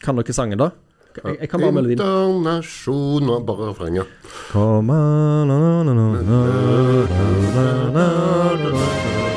Kan 0.00 0.16
dere 0.16 0.32
sangen, 0.32 0.58
da? 0.58 0.70
Jeg, 1.24 1.36
jeg 1.40 1.48
kan 1.50 1.60
bare 1.60 1.72
melodien. 1.74 1.98
Internasjon 1.98 3.30
og 3.34 3.46
bare 3.48 3.70
refrenget. 3.72 4.06
Kom 4.52 4.90
an, 4.94 5.48
na, 5.50 5.58
na, 5.58 5.82
na, 5.82 5.92
na, 5.92 6.06
na, 6.22 6.38
na, 7.54 7.66
na, 7.96 8.06
na. 8.64 8.80
Ja, 9.20 9.29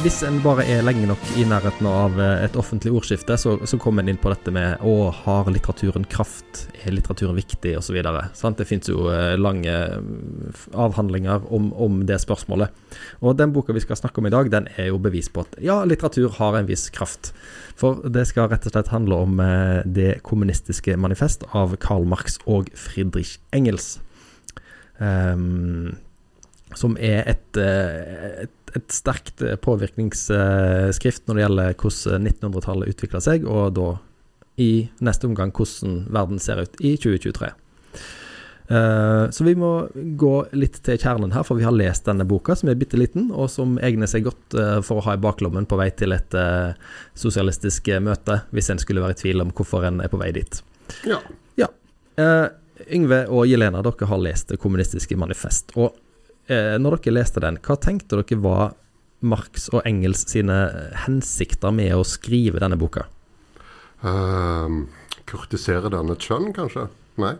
hvis 0.00 0.22
en 0.24 0.38
bare 0.40 0.64
er 0.64 0.84
lenge 0.84 1.04
nok 1.08 1.20
i 1.36 1.42
nærheten 1.44 1.84
av 1.88 2.14
eh, 2.20 2.44
et 2.46 2.54
offentlig 2.56 2.92
ordskifte, 2.96 3.34
så, 3.36 3.52
så 3.68 3.76
kommer 3.80 4.00
en 4.00 4.08
inn 4.12 4.20
på 4.20 4.30
dette 4.32 4.52
med 4.54 4.80
å, 4.86 5.10
har 5.12 5.50
litteraturen 5.52 6.06
kraft, 6.08 6.62
er 6.80 6.94
litteraturen 6.94 7.36
viktig, 7.36 7.74
osv. 7.76 7.98
Det 8.00 8.66
fins 8.68 8.88
jo 8.88 9.10
eh, 9.12 9.34
lange 9.36 9.74
mm, 10.00 10.56
avhandlinger 10.86 11.44
om, 11.52 11.68
om 11.76 12.00
det 12.08 12.16
spørsmålet. 12.22 12.72
Og 13.20 13.36
den 13.36 13.52
boka 13.52 13.76
vi 13.76 13.82
skal 13.84 13.98
snakke 14.00 14.22
om 14.22 14.30
i 14.30 14.32
dag, 14.32 14.48
den 14.52 14.70
er 14.80 14.88
jo 14.88 15.00
bevis 15.02 15.28
på 15.28 15.44
at 15.44 15.58
ja, 15.64 15.82
litteratur 15.84 16.32
har 16.38 16.56
en 16.56 16.70
viss 16.70 16.88
kraft. 16.94 17.34
For 17.80 18.00
det 18.08 18.24
skal 18.30 18.48
rett 18.52 18.68
og 18.70 18.76
slett 18.76 18.92
handle 18.94 19.20
om 19.26 19.40
eh, 19.44 19.80
Det 19.84 20.12
kommunistiske 20.24 20.96
manifest 20.96 21.44
av 21.52 21.76
Karl 21.82 22.08
Marx 22.08 22.40
og 22.46 22.72
Friedrich 22.72 23.36
Engels. 23.52 23.98
Ehm, 25.00 25.98
som 26.78 26.96
er 27.00 27.24
et, 27.28 27.56
eh, 27.58 28.44
et, 28.44 28.76
et 28.76 28.94
sterkt 28.94 29.42
eh, 29.42 29.56
påvirkningsskrift 29.60 31.26
når 31.26 31.36
det 31.36 31.44
gjelder 31.44 31.74
hvordan 31.80 32.30
1900-tallet 32.30 32.94
utvikla 32.94 33.22
seg, 33.24 33.48
og 33.48 33.74
da 33.78 33.90
i 34.60 34.88
neste 35.00 35.28
omgang 35.28 35.52
hvordan 35.56 36.04
verden 36.12 36.40
ser 36.42 36.62
ut 36.62 36.80
i 36.84 36.94
2023. 37.00 37.50
Eh, 38.70 39.24
Så 39.34 39.46
vi 39.46 39.56
må 39.58 39.72
gå 39.94 40.34
litt 40.52 40.78
til 40.86 41.00
kjernen 41.00 41.34
her, 41.34 41.46
for 41.46 41.58
vi 41.58 41.66
har 41.66 41.74
lest 41.74 42.06
denne 42.06 42.26
boka, 42.28 42.54
som 42.54 42.70
er 42.70 42.78
bitte 42.78 43.00
liten, 43.00 43.30
og 43.32 43.50
som 43.50 43.78
egner 43.82 44.10
seg 44.10 44.28
godt 44.28 44.58
for 44.86 45.00
å 45.00 45.06
ha 45.08 45.16
i 45.16 45.22
baklommen 45.22 45.66
på 45.66 45.78
vei 45.80 45.90
til 45.90 46.14
et 46.14 46.36
sosialistisk 47.18 47.90
møte, 48.04 48.42
hvis 48.54 48.70
en 48.70 48.82
skulle 48.82 49.02
være 49.02 49.18
i 49.18 49.22
tvil 49.24 49.46
om 49.46 49.50
hvorfor 49.50 49.88
en 49.88 50.04
er 50.04 50.12
på 50.12 50.20
vei 50.20 50.30
dit. 50.36 50.62
Ja. 51.08 51.18
ja. 51.58 51.70
Yngve 52.90 53.24
og 53.30 53.46
Jelena, 53.46 53.82
dere 53.86 54.06
har 54.10 54.22
lest 54.22 54.50
Det 54.50 54.58
kommunistiske 54.58 55.18
manifest. 55.18 55.74
Og 55.78 55.98
når 56.50 56.98
dere 56.98 57.14
leste 57.14 57.42
den, 57.42 57.58
hva 57.62 57.76
tenkte 57.78 58.18
dere 58.18 58.38
var 58.42 58.72
Marx 59.20 59.68
og 59.70 59.84
Engels 59.88 60.24
sine 60.30 60.56
hensikter 61.04 61.74
med 61.74 61.92
å 61.94 62.04
skrive 62.08 62.62
denne 62.62 62.78
boka? 62.80 63.04
Uh, 64.00 64.88
kurtisere 65.28 65.92
denne 65.92 66.16
kjønn, 66.18 66.50
kanskje? 66.56 66.86
Nei, 67.20 67.34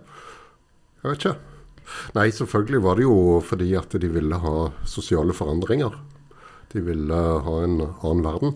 jeg 1.00 1.08
vet 1.08 1.22
ikke. 1.25 1.36
Nei, 2.14 2.28
selvfølgelig 2.34 2.83
var 2.84 2.98
det 2.98 3.06
jo 3.06 3.41
fordi 3.44 3.70
at 3.78 3.97
de 4.03 4.11
ville 4.12 4.41
ha 4.42 4.56
sosiale 4.88 5.34
forandringer. 5.36 5.97
De 6.70 6.83
ville 6.86 7.22
ha 7.47 7.55
en 7.64 7.81
annen 7.83 8.27
verden. 8.27 8.55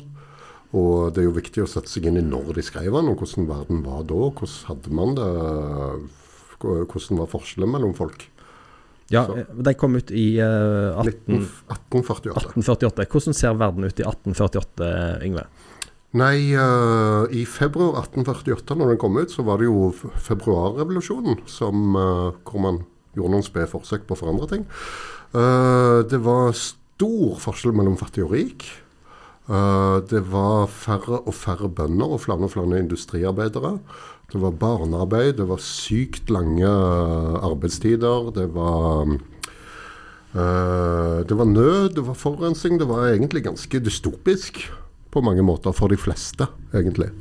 Og 0.74 1.14
det 1.14 1.22
er 1.22 1.28
jo 1.28 1.38
viktig 1.38 1.64
å 1.64 1.70
sette 1.70 1.90
seg 1.90 2.08
inn 2.10 2.18
i 2.18 2.26
når 2.26 2.56
de 2.58 2.64
skrev 2.66 2.94
den, 2.96 3.10
og 3.10 3.22
hvordan 3.22 3.48
verden 3.50 3.82
var 3.86 4.04
da. 4.10 4.20
Hvordan 4.38 4.68
hadde 4.68 4.94
man 5.00 5.16
det? 5.18 5.30
Hvordan 6.64 7.20
var 7.20 7.30
forskjellen 7.30 7.74
mellom 7.74 7.94
folk? 7.96 8.26
Ja, 9.12 9.26
Så. 9.26 9.36
eh, 9.36 9.44
De 9.66 9.74
kom 9.76 9.96
ut 9.96 10.10
i 10.10 10.38
uh, 10.40 10.96
18, 11.00 11.44
1848. 11.68 12.54
1848. 12.56 13.06
Hvordan 13.12 13.34
ser 13.36 13.54
verden 13.60 13.84
ut 13.84 14.00
i 14.00 14.06
1848, 14.06 14.90
Yngve? 15.26 15.44
Nei, 16.14 16.54
uh, 16.54 17.26
i 17.34 17.42
februar 17.44 17.98
1848, 18.04 18.76
når 18.78 18.92
den 18.94 19.00
kom 19.02 19.16
ut, 19.18 19.32
så 19.34 19.42
var 19.42 19.58
det 19.58 19.66
jo 19.66 19.88
februarrevolusjonen, 20.28 21.40
som, 21.50 21.96
uh, 21.98 22.30
hvor 22.46 22.62
man 22.62 22.78
gjorde 23.18 23.34
noen 23.34 23.46
spede 23.46 23.66
forsøk 23.70 24.06
på 24.06 24.14
å 24.14 24.20
forandre 24.22 24.48
ting. 24.52 24.64
Uh, 25.34 26.02
det 26.06 26.20
var 26.22 26.54
stor 26.54 27.36
forskjell 27.42 27.74
mellom 27.74 27.98
fattig 27.98 28.24
og 28.24 28.32
rik. 28.38 28.64
Det 29.44 30.22
var 30.32 30.70
færre 30.72 31.18
og 31.28 31.34
færre 31.36 31.68
bønder 31.68 32.14
og 32.14 32.22
flere 32.22 32.46
og 32.46 32.52
flere 32.54 32.78
industriarbeidere. 32.80 33.74
Det 34.34 34.40
var 34.42 34.50
barnearbeid, 34.58 35.36
det 35.38 35.44
var 35.46 35.60
sykt 35.62 36.30
lange 36.34 36.66
eh, 36.66 37.34
arbeidstider. 37.46 38.32
Det 38.34 38.48
var 38.50 39.12
eh, 40.34 41.20
det 41.22 41.36
var 41.38 41.46
nød, 41.46 41.94
det 41.94 42.02
var 42.08 42.18
forurensning. 42.18 42.80
Det 42.80 42.88
var 42.90 43.12
egentlig 43.12 43.44
ganske 43.44 43.78
dystopisk 43.78 44.58
på 45.14 45.22
mange 45.22 45.44
måter 45.46 45.70
for 45.70 45.86
de 45.94 45.96
fleste, 45.96 46.48
egentlig. 46.74 47.12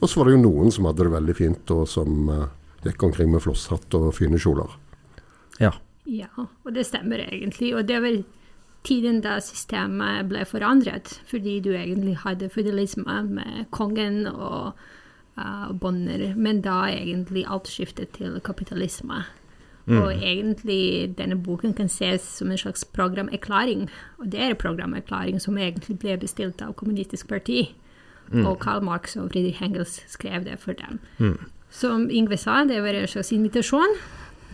Og 0.00 0.08
så 0.08 0.22
var 0.22 0.30
det 0.30 0.38
jo 0.38 0.46
noen 0.46 0.72
som 0.72 0.88
hadde 0.88 1.04
det 1.04 1.12
veldig 1.12 1.34
fint, 1.36 1.74
og 1.76 1.84
som 1.92 2.32
eh, 2.32 2.48
gikk 2.88 3.04
omkring 3.10 3.28
med 3.34 3.44
flosshatt 3.44 3.92
og 4.00 4.08
fine 4.16 4.40
kjoler. 4.40 4.72
Ja. 5.60 5.74
Ja, 6.08 6.32
og 6.40 6.72
det 6.72 6.86
stemmer 6.88 7.20
egentlig. 7.28 7.74
Og 7.76 7.84
det 7.84 8.00
var 8.00 8.16
tiden 8.88 9.20
da 9.20 9.36
systemet 9.44 10.24
ble 10.32 10.48
forandret, 10.48 11.20
fordi 11.28 11.60
du 11.68 11.74
egentlig 11.76 12.16
hadde 12.24 12.48
føydalisme 12.48 13.20
med 13.28 13.68
kongen 13.76 14.24
og 14.32 14.72
uh, 15.38 15.72
bonder, 15.72 16.32
men 16.36 16.60
da 16.64 16.86
egentlig 16.90 17.46
alt 17.48 17.70
skiftet 17.70 18.14
til 18.18 18.40
kapitalisme. 18.44 19.24
Og 19.90 20.12
egentlig 20.14 21.10
denne 21.18 21.34
boken 21.42 21.72
kan 21.74 21.88
ses 21.90 22.22
som 22.38 22.50
en 22.50 22.58
slags 22.58 22.84
programerklæring, 22.84 23.88
og 24.18 24.28
det 24.32 24.40
er 24.40 24.52
en 24.52 24.56
programerklæring 24.56 25.40
som 25.42 25.58
egentlig 25.58 25.98
ble 25.98 26.14
bestilt 26.22 26.62
av 26.62 26.76
Kommunistisk 26.78 27.26
parti. 27.28 27.74
Og 28.32 28.60
Karl 28.62 28.84
Marx 28.84 29.16
og 29.16 29.32
Friedrich 29.32 29.62
Engels 29.62 29.98
skrev 30.08 30.44
det 30.44 30.58
for 30.62 30.72
dem. 30.72 31.00
Som 31.70 32.06
Yngve 32.10 32.36
sa, 32.36 32.62
det 32.64 32.82
var 32.82 32.94
en 32.94 33.08
slags 33.08 33.32
invitasjon. 33.32 33.96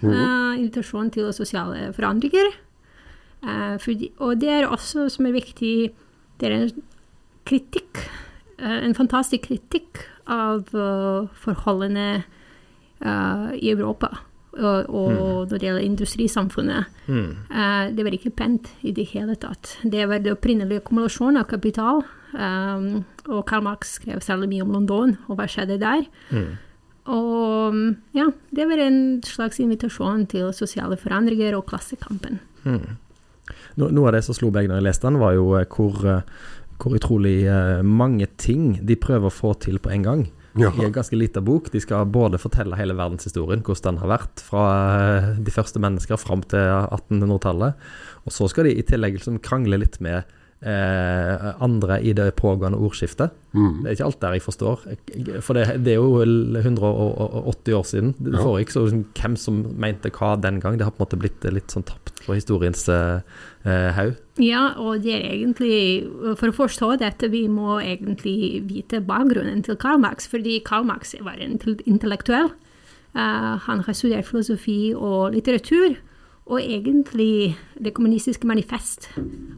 Uh, 0.03 0.55
invitasjon 0.59 1.11
til 1.11 1.33
sosiale 1.33 1.93
forandringer. 1.93 2.53
Uh, 3.43 3.77
for 3.79 3.93
de, 3.93 4.09
og 4.19 4.41
det 4.41 4.49
er 4.49 4.67
også 4.67 5.09
som 5.13 5.27
er 5.27 5.37
viktig, 5.37 5.91
det 6.41 6.49
er 6.49 6.57
en 6.57 6.83
kritikk, 7.47 8.09
Uh, 8.59 8.81
en 8.83 8.95
fantastisk 8.95 9.45
kritikk 9.47 10.01
av 10.29 10.69
eh, 10.77 11.29
forholdene 11.43 12.09
eh, 12.19 13.49
i 13.59 13.73
Europa. 13.73 14.13
Og, 14.59 14.89
og 14.91 15.11
når 15.51 15.53
det 15.53 15.67
gjelder 15.69 15.85
industrisamfunnet. 15.87 16.95
Eh, 17.09 17.91
det 17.95 18.05
var 18.05 18.15
ikke 18.17 18.35
pent 18.35 18.71
i 18.83 18.93
det 18.97 19.07
hele 19.13 19.37
tatt. 19.39 19.77
Det 19.83 20.07
var 20.11 20.23
det 20.25 20.33
opprinnelige 20.35 20.83
akkumulasjonen 20.83 21.41
av 21.41 21.51
kapital. 21.51 22.03
Um, 22.29 23.07
og 23.31 23.47
Karl 23.49 23.63
Marx 23.65 23.95
skrev 23.97 24.21
særlig 24.21 24.51
mye 24.51 24.65
om 24.67 24.75
London, 24.75 25.15
og 25.31 25.39
hva 25.39 25.47
skjedde 25.49 25.79
der. 25.81 26.03
Og 27.09 27.77
ja, 28.13 28.27
det 28.53 28.67
var 28.69 28.83
en 28.85 28.99
slags 29.25 29.63
invitasjon 29.65 30.27
til 30.29 30.51
sosiale 30.57 30.99
forandringer 31.01 31.57
og 31.57 31.65
klassekampen. 31.71 32.43
No, 33.79 33.89
noe 33.89 34.11
av 34.11 34.19
det 34.19 34.27
som 34.27 34.37
slo 34.37 34.51
meg 34.53 34.69
når 34.69 34.83
jeg 34.83 34.89
leste 34.91 35.09
den, 35.09 35.21
var 35.23 35.39
jo 35.39 35.47
hvor, 35.55 36.03
hvor 36.79 36.95
utrolig 36.95 37.43
eh, 37.51 37.83
mange 37.83 38.29
ting 38.39 38.77
de 38.87 38.97
prøver 38.99 39.29
å 39.29 39.35
få 39.35 39.55
til 39.63 39.81
på 39.83 39.93
en 39.95 40.07
gang. 40.07 40.27
Ja. 40.59 40.73
I 40.75 40.87
en 40.89 40.95
ganske 40.95 41.17
liten 41.19 41.45
bok. 41.47 41.71
De 41.71 41.81
skal 41.83 42.09
både 42.11 42.41
fortelle 42.41 42.79
hele 42.79 42.97
verdenshistorien, 42.99 43.63
hvordan 43.67 43.95
den 43.95 44.03
har 44.03 44.13
vært 44.15 44.43
fra 44.43 44.65
eh, 44.97 45.29
de 45.45 45.55
første 45.55 45.83
mennesker 45.83 46.21
fram 46.21 46.43
til 46.51 46.63
1800-tallet. 46.63 47.89
Og 48.27 48.35
så 48.35 48.49
skal 48.51 48.69
de 48.69 48.77
i 48.79 48.87
tillegg 48.87 49.19
liksom 49.19 49.41
krangle 49.45 49.81
litt 49.83 50.01
med 50.05 50.27
eh, 50.63 51.63
andre 51.63 52.01
i 52.03 52.13
det 52.17 52.35
pågående 52.37 52.79
ordskiftet. 52.79 53.31
Mm. 53.55 53.83
Det 53.83 53.87
er 53.87 53.97
ikke 53.97 54.07
alt 54.09 54.21
der 54.21 54.37
jeg 54.37 54.43
forstår. 54.43 54.85
For 55.45 55.55
det, 55.59 55.67
det 55.85 55.95
er 55.95 56.01
jo 56.01 56.23
180 56.23 57.75
år 57.79 57.87
siden. 57.87 58.15
Det 58.19 58.35
Ja. 58.35 58.43
foregikk 58.43 58.71
så 58.75 58.85
liksom, 58.87 59.05
hvem 59.15 59.37
som 59.37 59.61
mente 59.79 60.11
hva 60.11 60.41
den 60.41 60.61
gang. 60.61 60.79
Det 60.79 60.85
har 60.85 60.91
på 60.91 61.03
en 61.03 61.07
måte 61.07 61.21
blitt 61.21 61.45
eh, 61.45 61.53
litt 61.55 61.71
sånn 61.71 61.87
tapt 61.87 62.25
på 62.27 62.35
historiens 62.35 62.89
eh, 62.89 63.21
eh, 63.65 63.91
haug. 63.93 64.17
Ja, 64.39 64.75
og 64.79 65.03
det 65.03 65.15
er 65.15 65.33
egentlig 65.35 66.39
For 66.39 66.49
å 66.49 66.55
forstå 66.55 66.99
dette, 66.99 67.31
vi 67.31 67.49
må 67.49 67.81
egentlig 67.83 68.63
vite 68.69 69.01
bakgrunnen 69.01 69.65
til 69.65 69.77
Karl 69.77 69.99
Marx, 69.99 70.27
fordi 70.27 70.61
Karl 70.65 70.85
Marx 70.85 71.15
var 71.21 71.39
en 71.41 71.59
intellektuell. 71.87 72.51
Uh, 73.17 73.57
han 73.65 73.81
har 73.81 73.95
studert 73.97 74.27
filosofi 74.29 74.95
og 74.95 75.33
litteratur. 75.35 75.97
Og 76.49 76.61
egentlig 76.63 77.57
Det 77.79 77.93
kommunistiske 77.95 78.47
manifest 78.49 79.11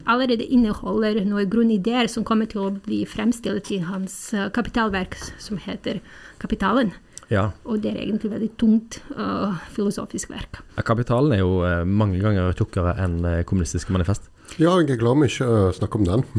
allerede 0.05 0.45
inneholder 0.45 1.23
noen 1.25 1.49
grunnideer 1.49 2.09
som 2.11 2.25
kommer 2.27 2.45
til 2.51 2.59
å 2.61 2.73
bli 2.75 3.05
fremstilt 3.09 3.71
i 3.73 3.79
hans 3.81 4.33
eh, 4.33 4.51
kapitalverk, 4.53 5.15
som 5.41 5.57
heter 5.57 6.01
Kapitalen. 6.41 6.91
Ja. 7.31 7.47
Og 7.63 7.79
det 7.81 7.93
er 7.93 8.01
egentlig 8.03 8.31
veldig 8.33 8.49
tungt 8.59 8.97
uh, 9.15 9.55
filosofisk 9.71 10.33
verk. 10.33 10.59
Kapitalen 10.83 11.31
er 11.37 11.39
jo 11.39 11.61
uh, 11.63 11.85
mange 11.87 12.19
ganger 12.19 12.51
tjukkere 12.57 12.97
enn 12.99 13.21
uh, 13.23 13.43
kommunistiske 13.47 13.93
manifest. 13.95 14.27
Ja, 14.59 14.75
jeg 14.81 14.91
er 14.91 14.99
glad 14.99 15.21
vi 15.21 15.29
ikke 15.31 15.71
snakker 15.77 16.01
om 16.01 16.09
den. 16.09 16.21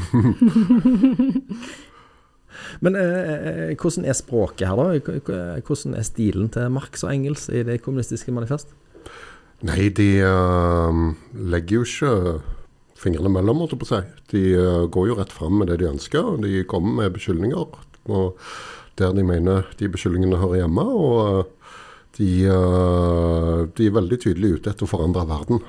Men 2.85 2.97
hvordan 3.81 4.05
er 4.05 4.17
språket 4.17 4.69
her, 4.69 4.77
da? 4.77 5.61
Hvordan 5.65 5.97
er 5.97 6.05
stilen 6.05 6.51
til 6.53 6.69
Marx 6.71 7.03
og 7.07 7.15
Engels 7.15 7.49
i 7.49 7.63
det 7.65 7.81
kommunistiske 7.83 8.35
manifest? 8.35 8.75
Nei, 9.63 9.89
de 9.95 10.09
uh, 10.27 11.13
legger 11.39 11.81
jo 11.81 11.87
ikke 11.87 12.41
fingrene 13.03 13.31
mellom, 13.31 13.63
holdt 13.63 13.77
jeg 13.77 13.83
på 13.83 13.89
å 13.89 13.93
si. 13.93 14.03
De 14.35 14.43
uh, 14.59 14.85
går 14.91 15.11
jo 15.13 15.19
rett 15.19 15.35
fram 15.35 15.61
med 15.61 15.71
det 15.71 15.81
de 15.83 15.91
ønsker. 15.91 16.23
og 16.35 16.43
De 16.47 16.65
kommer 16.69 17.03
med 17.03 17.17
beskyldninger 17.19 17.79
og 18.11 18.39
der 18.99 19.13
de 19.17 19.25
mener 19.25 19.69
de 19.79 19.89
beskyldningene 19.89 20.41
hører 20.41 20.63
hjemme. 20.65 20.85
Og 20.85 21.19
eh, 21.39 21.59
De, 22.13 22.29
uh, 22.45 23.65
de 23.73 23.87
er 23.89 23.95
veldig 23.97 24.19
tydelig 24.21 24.59
ute 24.59 24.69
etter 24.69 24.85
å 24.85 24.91
forandre 24.91 25.23
verden. 25.25 25.63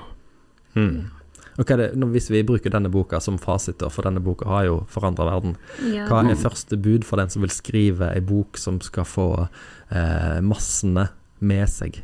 Hmm. 0.74 1.06
Og 1.54 1.62
hva 1.64 1.76
er 1.76 1.80
det, 1.80 1.86
nå, 1.96 2.10
Hvis 2.12 2.28
vi 2.28 2.42
bruker 2.44 2.68
denne 2.74 2.90
boka 2.92 3.16
som 3.22 3.38
fasit, 3.40 3.80
for 3.80 4.04
denne 4.04 4.20
boka 4.20 4.50
har 4.50 4.66
jo 4.66 4.74
forandra 4.92 5.24
verden, 5.30 5.56
Ja. 5.88 6.04
hva 6.10 6.20
er 6.20 6.36
første 6.36 6.76
bud 6.76 7.06
for 7.08 7.16
den 7.16 7.30
som 7.30 7.40
vil 7.40 7.54
skrive 7.54 8.12
ei 8.12 8.20
bok 8.20 8.58
som 8.58 8.80
skal 8.80 9.04
få 9.08 9.48
eh, 9.90 10.40
massene 10.44 11.08
med 11.40 11.64
seg? 11.70 12.02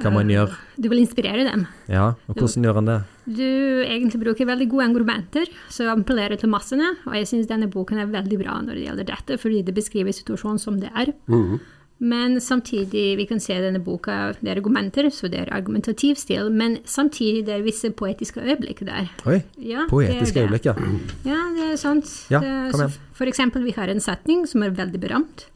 Hva 0.00 0.10
må 0.12 0.20
en 0.20 0.30
Eh, 0.30 0.36
gjøre? 0.36 0.56
Du 0.80 0.88
vil 0.88 0.98
inspirere 1.02 1.44
dem. 1.50 1.66
Ja, 1.88 2.14
og 2.28 2.34
hvordan 2.36 2.64
gjør 2.64 2.78
en 2.78 2.86
det? 2.86 2.98
Du 3.26 3.84
egentlig 3.84 4.20
bruker 4.24 4.46
veldig 4.46 4.68
gode 4.70 4.88
argumenter 4.88 5.46
som 5.68 5.86
appellerer 6.02 6.38
til 6.40 6.48
massene, 6.48 6.96
og 7.06 7.12
jeg 7.14 7.26
syns 7.26 7.46
denne 7.46 7.68
boken 7.70 7.98
er 7.98 8.06
veldig 8.06 8.38
bra 8.40 8.60
når 8.62 8.74
det 8.74 8.86
gjelder 8.88 9.04
dette, 9.04 9.38
fordi 9.38 9.62
det 9.64 9.74
beskriver 9.74 10.12
situasjonen 10.12 10.58
som 10.58 10.80
det 10.80 10.90
er. 10.94 11.12
Mhm. 11.28 11.60
Men 12.02 12.40
samtidig, 12.40 13.16
vi 13.16 13.26
kan 13.26 13.38
se 13.38 13.54
denne 13.62 13.78
boka, 13.78 14.32
det 14.42 14.50
er 14.50 14.56
argumenter, 14.58 15.06
så 15.14 15.30
det 15.30 15.38
er 15.38 15.52
argumentativ 15.54 16.16
stil, 16.18 16.50
men 16.50 16.78
samtidig 16.84 17.44
det 17.46 17.54
er 17.54 17.62
visse 17.62 17.92
poetiske 17.94 18.42
øyeblikk 18.42 18.80
der. 18.84 19.06
Oi, 19.24 19.44
Ja, 19.62 19.84
poetiske 19.88 20.42
øyeblikk, 20.42 20.64
ja. 20.66 20.74
Ja, 21.24 21.38
det 21.54 21.72
er 21.72 21.76
sant. 21.76 22.26
Ja, 22.28 22.40
kom 22.40 22.80
så 22.80 22.88
igjen. 22.88 22.98
for 23.14 23.24
eksempel, 23.26 23.62
vi 23.62 23.70
har 23.76 23.86
en 23.88 24.00
setning 24.00 24.48
som 24.48 24.64
er 24.64 24.70
veldig 24.70 24.98
berømt. 25.00 25.46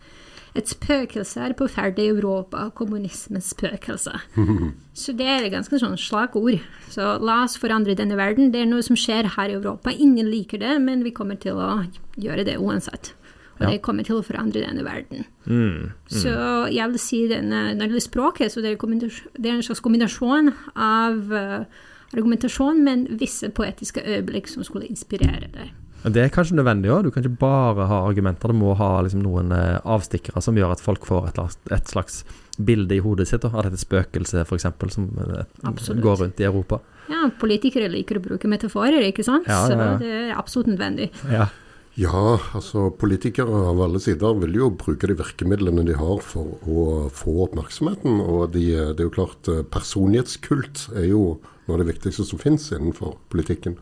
Et 0.57 0.71
spøkelse 0.73 1.43
er 1.45 1.53
på 1.59 1.69
ferd 1.69 1.99
i 2.01 2.09
Europa, 2.09 2.71
kommunismens 2.75 3.51
spøkelse. 3.53 4.15
Så 4.97 5.13
det 5.17 5.27
er 5.29 5.45
et 5.45 5.53
ganske 5.53 5.79
sånn 5.83 5.99
slagord. 6.01 6.63
Så 6.93 7.17
la 7.21 7.43
oss 7.45 7.59
forandre 7.61 7.97
denne 7.99 8.17
verden. 8.17 8.51
Det 8.55 8.63
er 8.65 8.71
noe 8.71 8.85
som 8.87 8.97
skjer 8.97 9.29
her 9.37 9.53
i 9.53 9.59
Europa. 9.59 9.93
Ingen 9.93 10.31
liker 10.33 10.63
det, 10.63 10.79
men 10.81 11.05
vi 11.05 11.13
kommer 11.17 11.37
til 11.41 11.61
å 11.61 11.83
gjøre 12.17 12.47
det 12.49 12.57
uansett. 12.57 13.13
Og 13.57 13.63
Ja. 13.65 13.71
det 13.71 13.83
kommer 13.83 14.05
til 14.05 14.19
å 14.19 14.25
forandre 14.25 14.61
denne 14.65 14.85
verden. 14.85 15.25
Mm. 15.47 15.93
Så 16.13 16.33
jeg 16.73 16.91
vil 16.93 16.99
si 17.01 17.23
denne, 17.29 17.73
når 17.73 17.87
det 17.87 17.89
gjelder 17.89 18.05
språket, 18.05 18.53
så 18.53 18.61
det 18.61 18.73
er, 18.75 19.21
det 19.41 19.51
er 19.51 19.55
en 19.55 19.63
slags 19.65 19.81
kombinasjon 19.81 20.53
av 20.77 21.33
eh, 21.33 21.65
argumentasjon, 22.13 22.83
men 22.85 23.07
visse 23.19 23.49
poetiske 23.49 24.05
øyeblikk 24.05 24.49
som 24.49 24.65
skulle 24.65 24.89
inspirere 24.89 25.49
deg. 25.53 25.73
Det 26.05 26.23
er 26.23 26.31
kanskje 26.31 26.55
nødvendig 26.59 26.91
òg. 26.93 27.03
Du 27.07 27.11
kan 27.11 27.25
ikke 27.25 27.39
bare 27.41 27.87
ha 27.91 28.03
argumenter. 28.07 28.53
Du 28.53 28.59
må 28.61 28.75
ha 28.79 28.91
liksom 29.03 29.23
noen 29.25 29.51
eh, 29.57 29.79
avstikkere 29.83 30.43
som 30.45 30.55
gjør 30.59 30.77
at 30.77 30.83
folk 30.85 31.07
får 31.09 31.31
et, 31.33 31.41
slags- 31.41 31.73
et 31.75 31.89
slags 31.91 32.21
bilde 32.57 32.95
i 32.97 33.03
hodet 33.05 33.27
sitt 33.29 33.43
da, 33.43 33.51
av 33.53 33.67
dette 33.67 33.81
spøkelset, 33.81 34.47
f.eks., 34.47 34.69
som 34.95 35.09
eh, 35.25 35.43
Absolutt. 35.67 36.03
går 36.05 36.21
rundt 36.23 36.41
i 36.41 36.47
Europa. 36.47 36.79
Ja, 37.11 37.27
politikere 37.41 37.91
liker 37.93 38.21
å 38.21 38.23
bruke 38.25 38.49
metaforer, 38.51 39.03
ikke 39.09 39.25
sant? 39.27 39.47
Ja, 39.51 39.65
ja, 39.69 39.77
ja. 39.77 39.89
Så 39.97 40.03
det 40.05 40.13
er 40.21 40.35
absolutt 40.39 40.71
nødvendig. 40.73 41.11
Ja. 41.33 41.49
Ja, 41.97 42.23
altså 42.53 42.91
politikere 42.93 43.49
av 43.71 43.79
alle 43.81 43.97
sider 44.05 44.35
vil 44.43 44.53
jo 44.59 44.67
bruke 44.77 45.09
de 45.09 45.15
virkemidlene 45.17 45.81
de 45.89 45.95
har 45.97 46.19
for 46.21 46.59
å 46.69 46.83
få 47.09 47.39
oppmerksomheten. 47.47 48.19
Og 48.21 48.51
de, 48.53 48.67
det 48.93 49.01
er 49.01 49.07
jo 49.09 49.15
klart, 49.17 49.49
eh, 49.49 49.63
personlighetskult 49.73 50.91
er 50.95 51.09
jo 51.09 51.23
noe 51.67 51.79
av 51.79 51.81
det 51.83 51.89
viktigste 51.95 52.27
som 52.29 52.39
finnes 52.43 52.69
innenfor 52.77 53.17
politikken. 53.33 53.79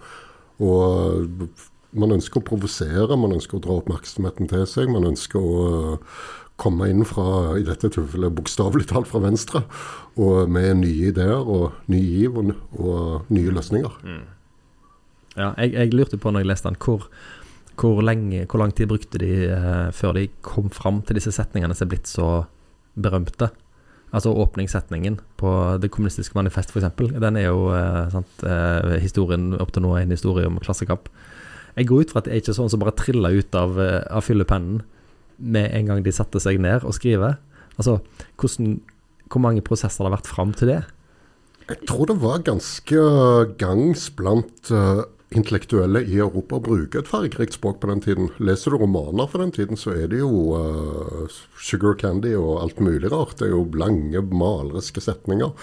Og 0.62 1.49
man 1.94 2.14
ønsker 2.17 2.41
å 2.41 2.46
provosere, 2.46 3.19
man 3.19 3.37
ønsker 3.37 3.58
å 3.58 3.64
dra 3.64 3.79
oppmerksomheten 3.81 4.50
til 4.50 4.64
seg. 4.70 4.91
Man 4.93 5.06
ønsker 5.08 5.38
å 5.41 5.67
eh, 5.69 6.19
komme 6.61 6.88
inn 6.91 7.02
fra, 7.08 7.56
i 7.58 7.64
dette 7.67 7.91
tilfellet 7.94 8.35
bokstavelig 8.35 8.88
talt 8.91 9.11
fra 9.11 9.23
venstre, 9.25 9.64
og 10.20 10.50
med 10.52 10.82
nye 10.85 11.11
ideer 11.11 11.43
og 11.43 11.75
ny 11.91 12.00
giv 12.02 12.38
og, 12.38 12.52
og 12.79 13.32
nye 13.35 13.55
løsninger. 13.55 13.99
Ja, 15.35 15.50
jeg, 15.58 15.75
jeg 15.75 15.94
lurte 15.94 16.20
på 16.20 16.31
når 16.31 16.44
jeg 16.44 16.52
leste 16.52 16.70
den, 16.70 16.79
hvor, 16.79 17.08
hvor, 17.81 18.00
lenge, 18.06 18.44
hvor 18.47 18.62
lang 18.62 18.75
tid 18.76 18.90
brukte 18.90 19.19
de 19.23 19.32
eh, 19.50 19.90
før 19.94 20.14
de 20.19 20.29
kom 20.47 20.70
fram 20.70 21.02
til 21.06 21.19
disse 21.19 21.35
setningene 21.35 21.75
som 21.75 21.88
er 21.88 21.94
blitt 21.97 22.11
så 22.11 22.31
berømte? 22.94 23.50
Altså 24.14 24.31
åpningssetningen 24.31 25.17
på 25.40 25.50
Det 25.82 25.90
kommunistiske 25.90 26.37
manifest, 26.38 26.70
f.eks. 26.70 26.93
Den 27.19 27.37
er 27.40 27.49
jo 27.49 27.73
eh, 27.75 28.05
sant, 28.14 28.44
eh, 28.47 28.94
historien 29.02 29.56
opp 29.58 29.75
til 29.75 29.82
nå 29.82 29.97
en 29.99 30.14
historie 30.14 30.47
om 30.47 30.61
klassekamp. 30.62 31.11
Jeg 31.75 31.88
går 31.91 32.05
ut 32.05 32.12
fra 32.15 32.23
at 32.23 32.29
det 32.29 32.35
er 32.35 32.43
ikke 32.43 32.56
sånn 32.56 32.71
som 32.73 32.82
bare 32.82 32.94
triller 32.99 33.41
ut 33.41 33.56
av, 33.59 33.79
eh, 33.82 34.03
av 34.11 34.26
fyllepennen 34.26 34.82
med 35.38 35.73
en 35.75 35.91
gang 35.91 36.03
de 36.05 36.12
setter 36.15 36.43
seg 36.43 36.61
ned 36.62 36.87
og 36.87 36.94
skriver. 36.94 37.38
Altså, 37.75 37.99
hvordan, 38.38 38.79
hvor 39.32 39.43
mange 39.43 39.65
prosesser 39.67 40.05
det 40.05 40.11
har 40.11 40.19
vært 40.19 40.31
fram 40.31 40.55
til 40.55 40.71
det? 40.71 40.82
Jeg 41.65 41.88
tror 41.88 42.06
det 42.11 42.21
var 42.21 42.44
ganske 42.44 43.03
gangs 43.59 44.11
blant 44.15 44.71
uh, 44.71 45.03
intellektuelle 45.35 46.03
i 46.05 46.19
Europa 46.21 46.59
å 46.59 46.62
bruke 46.62 47.00
et 47.00 47.09
fargerikt 47.09 47.56
språk 47.56 47.81
på 47.82 47.88
den 47.91 48.03
tiden. 48.05 48.29
Leser 48.37 48.75
du 48.75 48.82
romaner 48.82 49.31
fra 49.31 49.41
den 49.43 49.55
tiden, 49.56 49.81
så 49.81 49.94
er 49.97 50.11
det 50.12 50.21
jo 50.21 50.55
uh, 50.55 51.38
sugar 51.56 51.97
candy 51.99 52.35
og 52.38 52.61
alt 52.61 52.82
mulig 52.85 53.11
rart. 53.11 53.38
Det 53.41 53.49
er 53.49 53.55
jo 53.56 53.65
lange, 53.81 54.23
maleriske 54.29 55.03
setninger. 55.03 55.55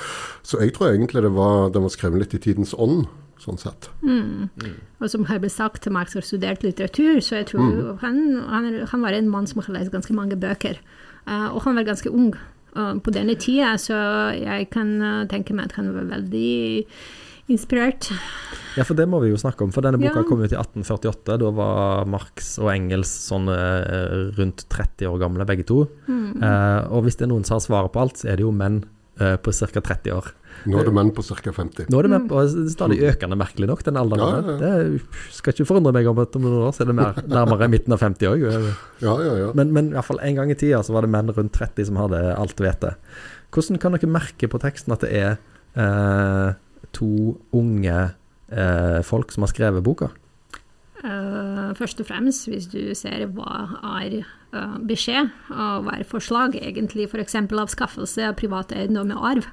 Så 0.44 0.60
jeg 0.64 0.76
tror 0.76 0.92
egentlig 0.92 1.24
det 1.24 1.34
var, 1.38 1.70
den 1.72 1.86
var 1.86 1.94
skrevet 1.94 2.26
litt 2.26 2.36
i 2.36 2.44
tidens 2.50 2.74
ånd, 2.74 3.06
sånn 3.42 3.60
sett. 3.62 3.90
Og 4.06 5.10
som 5.12 5.26
har 5.30 5.42
blitt 5.42 5.56
sagt, 5.56 5.90
Marx 5.94 6.16
har 6.18 6.26
studert 6.26 6.66
litteratur, 6.66 7.20
så 7.24 7.42
jeg 7.42 7.52
tror 7.52 7.68
mm. 7.68 8.00
han, 8.04 8.22
han, 8.52 8.70
han 8.92 9.06
var 9.06 9.18
en 9.18 9.32
mann 9.32 9.50
som 9.50 9.62
har 9.62 9.74
lest 9.76 9.94
ganske 9.94 10.16
mange 10.18 10.40
bøker. 10.40 10.80
Uh, 11.28 11.50
og 11.54 11.62
han 11.66 11.78
var 11.78 11.90
ganske 11.90 12.10
ung 12.10 12.32
uh, 12.78 12.96
på 13.02 13.14
denne 13.14 13.38
tida, 13.40 13.76
så 13.82 13.98
jeg 14.38 14.72
kan 14.74 14.96
uh, 15.02 15.26
tenke 15.30 15.54
meg 15.58 15.70
at 15.70 15.78
han 15.78 15.92
var 15.94 16.10
veldig 16.16 16.86
inspirert. 17.52 18.08
Ja, 18.78 18.86
for 18.88 18.96
det 18.96 19.10
må 19.12 19.20
vi 19.20 19.34
jo 19.34 19.40
snakke 19.40 19.66
om. 19.66 19.74
For 19.76 19.84
denne 19.84 20.00
boka 20.00 20.22
Ja. 20.22 20.28
kom 20.28 20.40
ut 20.40 20.54
i 20.54 20.56
1848. 20.56 21.36
Da 21.42 21.50
var 21.52 22.08
Marx 22.08 22.54
og 22.62 22.70
Engels 22.72 23.12
sånn 23.28 23.50
rundt 24.38 24.64
30 24.72 25.10
år 25.10 25.18
gamle, 25.20 25.48
begge 25.50 25.66
to. 25.68 25.82
Eh, 26.08 26.82
og 26.88 27.04
hvis 27.06 27.20
det 27.20 27.28
er 27.28 27.32
noen 27.34 27.44
som 27.44 27.58
har 27.58 27.66
svaret 27.66 27.94
på 27.94 28.02
alt, 28.02 28.22
så 28.22 28.32
er 28.32 28.40
det 28.40 28.46
jo 28.46 28.54
menn 28.56 28.82
på 29.42 29.54
ca. 29.54 29.82
30 29.82 30.16
år. 30.16 30.32
Nå 30.70 30.78
er 30.78 30.88
det 30.88 30.94
menn 30.94 31.10
på 31.16 31.24
ca. 31.26 31.54
50. 31.56 31.90
Nå 31.90 32.00
er 32.00 32.06
det 32.06 32.12
menn 32.14 32.28
på 32.30 32.42
stadig 32.70 33.00
økende, 33.10 33.38
merkelig 33.40 33.70
nok, 33.72 33.84
den 33.88 33.98
alderen. 33.98 34.50
Ja, 34.52 34.54
ja, 34.62 34.84
Det 34.92 35.36
skal 35.38 35.56
ikke 35.56 35.68
forundre 35.72 35.94
meg 35.96 36.10
om 36.12 36.22
at 36.22 36.38
om 36.38 36.46
noen 36.46 36.68
år 36.68 36.76
så 36.78 36.84
er 36.86 36.92
det 36.92 36.98
mer 37.00 37.22
nærmere 37.26 37.70
midten 37.72 37.96
av 37.96 38.04
50 38.04 38.30
òg. 38.30 38.46
Ja, 39.02 39.16
ja, 39.26 39.36
ja. 39.42 39.52
Men, 39.58 39.74
men 39.74 39.92
i 39.92 39.98
hvert 39.98 40.10
fall 40.12 40.22
en 40.22 40.38
gang 40.38 40.54
i 40.54 40.58
tida 40.60 40.84
så 40.86 40.96
var 40.96 41.08
det 41.08 41.14
menn 41.16 41.34
rundt 41.34 41.56
30 41.58 41.90
som 41.90 42.02
hadde 42.02 42.22
alt 42.36 42.62
vete. 42.62 42.96
Hvordan 43.52 43.82
kan 43.82 43.98
dere 43.98 44.12
merke 44.12 44.50
på 44.52 44.62
teksten 44.62 44.94
at 44.96 45.04
det 45.04 45.12
er 45.18 45.32
eh, 45.76 46.54
to 46.96 47.12
unge 47.58 47.98
eh, 48.52 49.00
folk 49.08 49.34
som 49.34 49.48
har 49.48 49.52
skrevet 49.52 49.84
boka? 49.86 50.12
Eh, 51.02 51.70
først 51.78 52.02
og 52.04 52.10
fremst, 52.12 52.48
hvis 52.52 52.68
du 52.70 52.94
ser 52.98 53.26
hva 53.34 53.54
er 54.00 54.20
eh, 54.22 54.76
beskjed, 54.86 55.32
og 55.50 55.88
hva 55.88 55.98
er 55.98 56.08
forslag, 56.08 56.58
egentlig 56.62 57.08
f.eks. 57.10 57.40
For 57.50 57.64
avskaffelse 57.66 58.28
av 58.30 58.38
privat 58.38 58.74
eiendom 58.76 59.10
med 59.10 59.18
arv. 59.18 59.48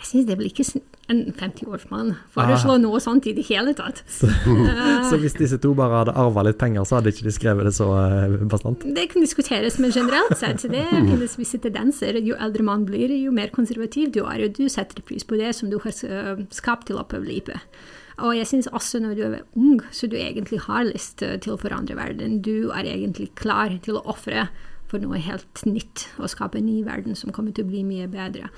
Jeg 0.00 0.08
syns 0.08 0.26
det 0.28 0.32
er 0.32 0.38
vel 0.40 0.48
ikke 0.48 0.64
en 1.12 1.18
50-årsmann 1.36 2.14
foreslå 2.32 2.78
noe 2.80 3.00
sånt 3.04 3.26
i 3.28 3.34
det 3.36 3.44
hele 3.50 3.74
tatt. 3.76 4.00
Så 5.10 5.18
hvis 5.20 5.36
disse 5.36 5.58
to 5.60 5.74
bare 5.76 5.98
hadde 6.02 6.14
arva 6.16 6.44
litt 6.46 6.56
penger, 6.60 6.86
så 6.88 6.98
hadde 6.98 7.12
ikke 7.12 7.26
de 7.26 7.34
skrevet 7.36 7.68
det 7.68 7.74
så 7.76 7.88
eh, 7.98 8.36
bastant? 8.48 8.86
Det 8.96 9.06
kan 9.12 9.24
diskuteres, 9.24 9.76
men 9.82 9.92
generelt 9.92 10.36
sett 10.40 10.64
det 10.72 10.86
finnes 11.10 11.36
visse 11.40 11.60
tendenser. 11.60 12.16
Jo 12.24 12.38
eldre 12.40 12.64
man 12.64 12.86
blir, 12.88 13.12
jo 13.12 13.34
mer 13.36 13.52
konservativ 13.52 14.14
du 14.16 14.22
er, 14.22 14.46
og 14.46 14.56
du 14.56 14.68
setter 14.72 15.04
pris 15.04 15.26
på 15.26 15.40
det 15.40 15.52
som 15.58 15.72
du 15.72 15.76
har 15.84 15.92
eh, 16.08 16.44
skapt 16.54 16.92
i 16.92 16.96
løpet 16.96 17.20
av 17.20 17.28
livet. 17.28 17.80
Og 18.20 18.34
jeg 18.36 18.48
syns 18.50 18.68
også 18.68 19.00
når 19.02 19.14
du 19.16 19.22
er 19.28 19.44
ung, 19.56 19.80
så 19.94 20.08
du 20.10 20.16
egentlig 20.18 20.60
har 20.66 20.84
lyst 20.88 21.22
til 21.22 21.54
å 21.54 21.60
forandre 21.60 21.96
verden. 21.98 22.40
Du 22.44 22.70
er 22.74 22.88
egentlig 22.88 23.30
klar 23.38 23.72
til 23.84 23.98
å 23.98 24.04
ofre 24.12 24.48
for 24.90 25.02
noe 25.02 25.20
helt 25.22 25.62
nytt, 25.68 26.08
og 26.18 26.32
skape 26.32 26.58
en 26.58 26.66
ny 26.66 26.80
verden 26.86 27.16
som 27.18 27.32
kommer 27.34 27.54
til 27.54 27.66
å 27.66 27.70
bli 27.70 27.84
mye 27.86 28.10
bedre. 28.10 28.50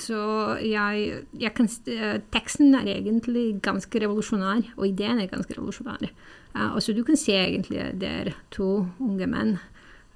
Så 0.00 0.16
jeg, 0.64 1.24
jeg 1.36 1.52
kan, 1.56 1.68
eh, 1.92 2.16
teksten 2.32 2.72
er 2.78 2.88
egentlig 2.94 3.58
ganske 3.64 4.00
revolusjonær, 4.00 4.70
og 4.78 4.86
ideen 4.88 5.20
er 5.20 5.28
ganske 5.28 5.56
revolusjonær. 5.58 6.08
Uh, 6.54 6.70
og 6.76 6.80
så 6.84 6.94
du 6.94 7.02
kan 7.04 7.18
se 7.18 7.34
egentlig 7.34 7.82
det 8.00 8.08
er 8.08 8.32
to 8.54 8.86
unge 9.02 9.26
menn. 9.28 9.56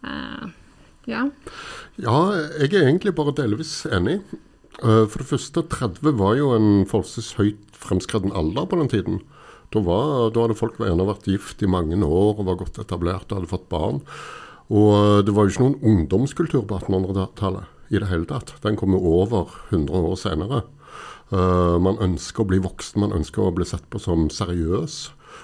uh, 0.06 0.48
ja. 1.08 1.24
Ja, 1.98 2.18
jeg 2.60 2.72
er 2.72 2.86
egentlig 2.86 3.14
bare 3.18 3.34
delvis 3.36 3.82
enig. 3.90 4.20
Eh, 4.78 5.04
For 5.10 5.22
det 5.22 5.30
første, 5.32 5.64
30 5.66 6.14
var 6.18 6.36
jo 6.38 6.52
en 6.54 6.86
forholdsvis 6.86 7.34
høyt 7.38 7.78
fremskreden 7.78 8.34
alder 8.36 8.68
på 8.68 8.78
den 8.78 8.90
tiden. 8.92 9.20
Da, 9.74 9.82
var, 9.84 10.30
da 10.32 10.46
hadde 10.46 10.56
folk 10.58 10.78
gjerne 10.80 11.06
vært 11.08 11.26
gift 11.28 11.62
i 11.62 11.68
mange 11.70 11.98
år 11.98 12.38
og 12.38 12.46
var 12.46 12.60
godt 12.62 12.78
etablert 12.80 13.28
og 13.28 13.40
hadde 13.40 13.50
fått 13.50 13.68
barn. 13.72 14.00
Og 14.70 14.90
eh, 14.94 15.20
det 15.26 15.34
var 15.34 15.46
jo 15.46 15.54
ikke 15.54 15.66
noen 15.66 15.92
ungdomskultur 15.92 16.64
på 16.68 16.80
1800-tallet 16.80 17.92
i 17.92 18.00
det 18.00 18.10
hele 18.10 18.28
tatt. 18.28 18.54
Den 18.62 18.76
kom 18.78 18.94
jo 18.94 19.02
over 19.22 19.54
100 19.72 20.08
år 20.12 20.18
senere. 20.20 20.62
Eh, 21.32 21.76
man 21.82 21.98
ønsker 22.04 22.44
å 22.44 22.50
bli 22.52 22.60
voksen, 22.62 23.00
man 23.02 23.16
ønsker 23.18 23.48
å 23.48 23.54
bli 23.56 23.66
sett 23.68 23.86
på 23.90 24.00
som 24.02 24.28
seriøs. 24.32 24.98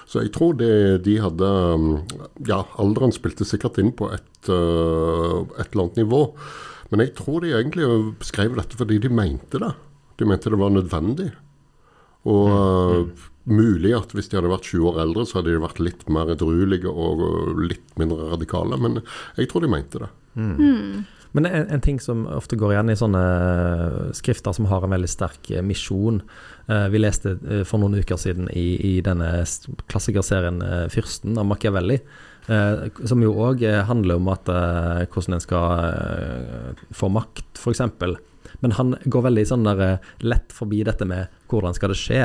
Så 0.05 0.21
jeg 0.21 0.31
tror 0.35 0.53
det, 0.57 1.01
de 1.05 1.15
hadde 1.21 1.47
um, 1.73 1.85
Ja, 2.45 2.59
alderen 2.81 3.13
spilte 3.15 3.45
sikkert 3.47 3.79
inn 3.81 3.89
på 3.95 4.09
et, 4.13 4.27
et 4.45 4.51
eller 4.51 5.81
annet 5.81 5.97
nivå. 5.97 6.19
Men 6.91 7.01
jeg 7.01 7.15
tror 7.17 7.41
de 7.41 7.53
egentlig 7.57 7.87
skrev 8.25 8.57
dette 8.59 8.77
fordi 8.77 8.99
de 9.01 9.09
mente 9.09 9.61
det. 9.61 9.71
De 10.19 10.27
mente 10.29 10.51
det 10.53 10.59
var 10.61 10.73
nødvendig. 10.73 11.31
Og 12.25 12.45
uh, 12.49 13.25
mulig 13.45 13.93
at 13.97 14.13
hvis 14.15 14.29
de 14.31 14.39
hadde 14.39 14.51
vært 14.51 14.69
20 14.69 14.91
år 14.91 15.01
eldre, 15.03 15.25
så 15.25 15.39
hadde 15.39 15.53
de 15.53 15.61
vært 15.61 15.81
litt 15.83 16.05
mer 16.09 16.31
edruelige 16.33 16.89
og 16.89 17.25
litt 17.61 17.97
mindre 18.01 18.31
radikale. 18.33 18.79
Men 18.81 19.01
jeg 19.37 19.51
tror 19.51 19.65
de 19.65 19.71
mente 19.71 20.01
det. 20.01 20.09
Men 21.35 21.45
en, 21.49 21.67
en, 21.67 21.81
ting 21.83 21.99
som 21.99 22.23
ofte 22.31 22.55
går 22.55 22.73
igjen 22.73 22.93
i 22.93 22.95
sånne 22.95 23.21
skrifter 24.15 24.55
som 24.55 24.69
har 24.71 24.85
en 24.85 24.93
veldig 24.95 25.09
sterk 25.11 25.49
misjon 25.67 26.21
eh, 26.71 26.85
Vi 26.93 27.01
leste 27.01 27.33
eh, 27.43 27.65
for 27.67 27.81
noen 27.81 27.97
uker 27.99 28.19
siden 28.19 28.47
i, 28.55 28.77
i 28.79 28.93
denne 29.03 29.43
klassikerserien 29.91 30.61
eh, 30.63 30.85
'Fyrsten' 30.93 31.35
av 31.41 31.49
Machiavelli, 31.49 31.99
eh, 32.47 32.85
som 33.07 33.23
jo 33.23 33.33
òg 33.47 33.63
handler 33.89 34.19
om 34.19 34.29
at, 34.33 34.49
hvordan 35.11 35.37
en 35.37 35.43
skal 35.43 36.79
få 36.95 37.09
makt, 37.13 37.59
f.eks. 37.59 37.83
Men 38.63 38.75
han 38.77 38.95
går 39.05 39.27
veldig 39.27 39.45
sånn 39.49 39.67
der, 39.67 39.99
lett 40.23 40.53
forbi 40.55 40.83
dette 40.87 41.07
med 41.09 41.31
hvordan 41.51 41.75
skal 41.75 41.91
det 41.91 41.99
skje. 41.99 42.23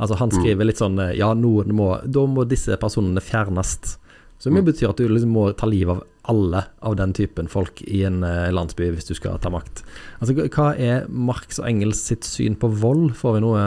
Altså 0.00 0.16
Han 0.20 0.30
mm. 0.32 0.36
skriver 0.38 0.66
litt 0.66 0.80
sånn 0.80 0.98
Ja, 1.16 1.32
noen 1.36 1.74
må, 1.76 1.92
da 2.04 2.24
må 2.28 2.46
disse 2.48 2.76
personene 2.80 3.22
fjernes. 3.24 3.98
Som 4.40 4.56
jo 4.56 4.62
mm. 4.64 4.68
betyr 4.70 4.90
at 4.90 5.00
du 5.00 5.08
liksom 5.08 5.34
må 5.36 5.50
ta 5.52 5.68
livet 5.68 5.98
av 5.98 6.06
alle 6.30 6.62
av 6.86 6.94
den 6.96 7.12
typen 7.16 7.48
folk 7.50 7.82
i 7.82 8.02
en 8.08 8.20
landsby 8.22 8.90
hvis 8.94 9.08
du 9.08 9.14
skal 9.16 9.40
ta 9.42 9.50
makt. 9.52 9.82
Altså, 10.20 10.36
Hva 10.46 10.72
er 10.76 11.08
Marx 11.08 11.60
og 11.60 11.68
Engels 11.68 12.02
sitt 12.08 12.28
syn 12.28 12.56
på 12.60 12.70
vold? 12.80 13.14
Får 13.18 13.36
vi 13.36 13.44
noe 13.44 13.64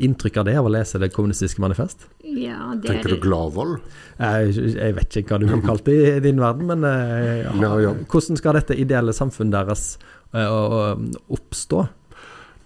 inntrykk 0.00 0.40
av 0.40 0.48
det 0.48 0.56
av 0.58 0.68
å 0.68 0.72
lese 0.72 1.00
Det 1.00 1.12
kommunistiske 1.14 1.62
manifest? 1.62 2.06
Ja, 2.36 2.72
det 2.76 2.88
Tenker 2.88 3.16
du 3.16 3.22
gladvold? 3.24 3.78
Jeg, 4.20 4.54
jeg, 4.76 4.96
vet 4.98 5.16
ikke 5.20 5.34
hva 5.34 5.40
du 5.42 5.48
ville 5.48 5.66
kalt 5.66 5.86
det 5.88 5.96
i, 5.96 6.18
din 6.24 6.42
verden, 6.42 6.68
men 6.70 6.84
ja. 6.84 7.50
ja, 7.50 7.70
ja. 7.86 7.94
hvordan 8.04 8.38
skal 8.38 8.58
dette 8.58 8.76
ideelle 8.78 9.14
samfunnet 9.16 9.56
deres 9.56 9.84
oppstå? 10.30 11.86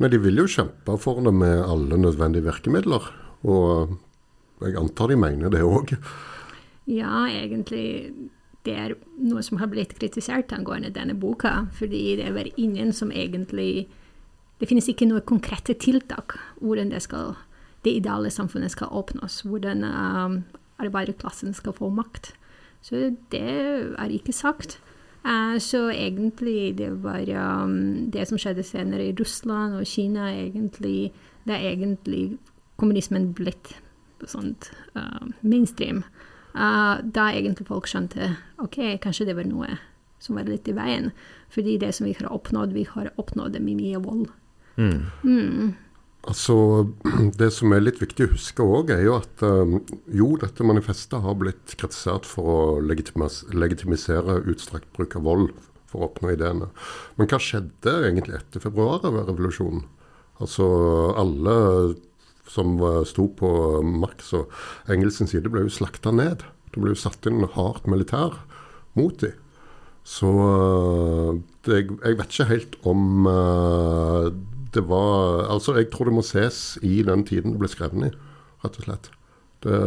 Men 0.03 0.11
de 0.11 0.19
vil 0.21 0.43
jo 0.43 0.51
kjempe 0.51 0.97
for 1.01 1.23
det 1.25 1.33
med 1.35 1.63
alle 1.63 1.99
nødvendige 2.01 2.49
virkemidler. 2.49 3.07
Og 3.47 3.95
jeg 4.65 4.77
antar 4.81 5.13
de 5.13 5.19
mener 5.21 5.53
det 5.53 5.63
òg. 5.65 5.95
Ja, 6.91 7.25
egentlig 7.31 7.85
det 8.65 8.75
er 8.81 8.95
noe 9.21 9.43
som 9.45 9.61
har 9.61 9.69
blitt 9.73 9.95
kritisert 9.99 10.53
angående 10.57 10.93
denne 10.95 11.17
boka. 11.17 11.67
Fordi 11.77 12.17
det 12.21 12.31
er 12.31 12.51
ingen 12.57 12.93
som 12.93 13.13
egentlig 13.13 13.89
Det 14.61 14.69
finnes 14.71 14.87
ikke 14.89 15.09
noe 15.11 15.21
konkrete 15.27 15.75
tiltak 15.75 16.37
hvordan 16.63 16.93
det, 16.93 17.01
skal, 17.03 17.33
det 17.85 17.97
ideale 18.01 18.31
samfunnet 18.31 18.73
skal 18.73 18.93
oppnås. 18.93 19.43
Hvordan 19.45 19.85
um, 19.85 20.39
arbeiderklassen 20.83 21.55
skal 21.55 21.77
få 21.77 21.91
makt. 21.93 22.33
Så 22.85 23.15
det 23.33 23.45
er 23.99 24.11
ikke 24.13 24.33
sagt. 24.33 24.79
Uh, 25.25 25.57
så 25.59 25.89
egentlig 25.91 26.79
det 26.79 26.91
var 27.05 27.25
um, 27.65 28.11
det 28.13 28.27
som 28.29 28.41
skjedde 28.41 28.65
senere 28.67 29.09
i 29.09 29.17
Russland 29.21 29.79
og 29.79 29.87
Kina, 29.87 30.29
egentlig 30.33 31.13
Det 31.45 31.53
er 31.53 31.73
egentlig 31.73 32.39
kommunismen 32.77 33.35
blitt 33.35 33.75
sånt 34.27 34.71
uh, 34.97 35.29
mainstream. 35.43 36.05
Uh, 36.55 37.01
da 37.05 37.29
egentlig 37.33 37.67
folk 37.67 37.87
skjønte 37.87 38.37
ok, 38.59 38.97
kanskje 39.03 39.27
det 39.29 39.37
var 39.37 39.45
noe 39.45 39.77
som 40.19 40.39
var 40.39 40.49
litt 40.49 40.69
i 40.69 40.77
veien. 40.77 41.11
Fordi 41.53 41.77
det 41.79 41.93
som 41.95 42.07
vi 42.09 42.17
har 42.17 42.33
oppnådd, 42.33 42.73
vi 42.73 42.87
har 42.89 43.13
oppnådd 43.21 43.53
det 43.53 43.61
med 43.63 43.77
mye 43.83 44.01
vold. 44.01 44.31
Mm. 44.77 45.03
Mm. 45.23 45.75
Altså, 46.25 46.57
Det 47.41 47.51
som 47.53 47.75
er 47.75 47.85
litt 47.85 48.01
viktig 48.03 48.29
å 48.29 48.33
huske 48.33 48.65
òg, 48.65 48.95
er 48.95 49.05
jo 49.07 49.19
at 49.19 49.45
um, 49.45 49.77
jo, 50.13 50.33
dette 50.41 50.67
manifestet 50.67 51.21
har 51.25 51.37
blitt 51.41 51.77
kritisert 51.81 52.29
for 52.29 52.51
å 52.55 52.61
legitimisere 52.85 54.41
utstrakt 54.51 54.89
bruk 54.97 55.19
av 55.19 55.29
vold 55.29 55.53
for 55.91 56.01
å 56.03 56.09
oppnå 56.09 56.33
ideene. 56.35 56.71
Men 57.19 57.31
hva 57.31 57.41
skjedde 57.43 57.99
egentlig 58.09 58.39
etter 58.41 58.65
februarrevolusjonen? 58.65 59.85
Altså, 60.43 60.67
alle 61.15 61.55
som 62.51 62.77
sto 63.09 63.29
på 63.39 63.49
Marx 63.87 64.33
og 64.37 64.51
Engels 64.91 65.21
side, 65.23 65.49
ble 65.49 65.65
jo 65.65 65.73
slakta 65.73 66.13
ned. 66.13 66.43
Det 66.75 66.83
ble 66.83 66.93
jo 66.93 66.99
satt 66.99 67.25
inn 67.31 67.47
hardt 67.55 67.87
militær 67.89 68.41
mot 68.99 69.17
dem. 69.23 69.37
Så 70.05 70.29
eh, 70.29 71.31
det, 71.65 71.79
jeg 71.89 72.19
vet 72.19 72.35
ikke 72.35 72.51
helt 72.51 72.75
om 72.85 73.25
uh, 73.25 74.27
det 74.75 74.85
var 74.91 75.47
Altså, 75.53 75.77
jeg 75.79 75.91
tror 75.93 76.11
det 76.11 76.17
må 76.17 76.25
ses 76.27 76.79
i 76.83 77.03
den 77.07 77.25
tiden 77.27 77.55
det 77.55 77.63
ble 77.63 77.71
skrevet 77.71 78.11
i, 78.11 78.15
rett 78.65 78.81
og 78.81 78.89
slett. 78.89 79.13
Det, 79.65 79.79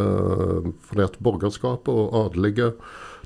fordi 0.89 1.03
at 1.05 1.19
borgerskapet 1.21 1.93
og 1.93 2.15
adelige 2.25 2.71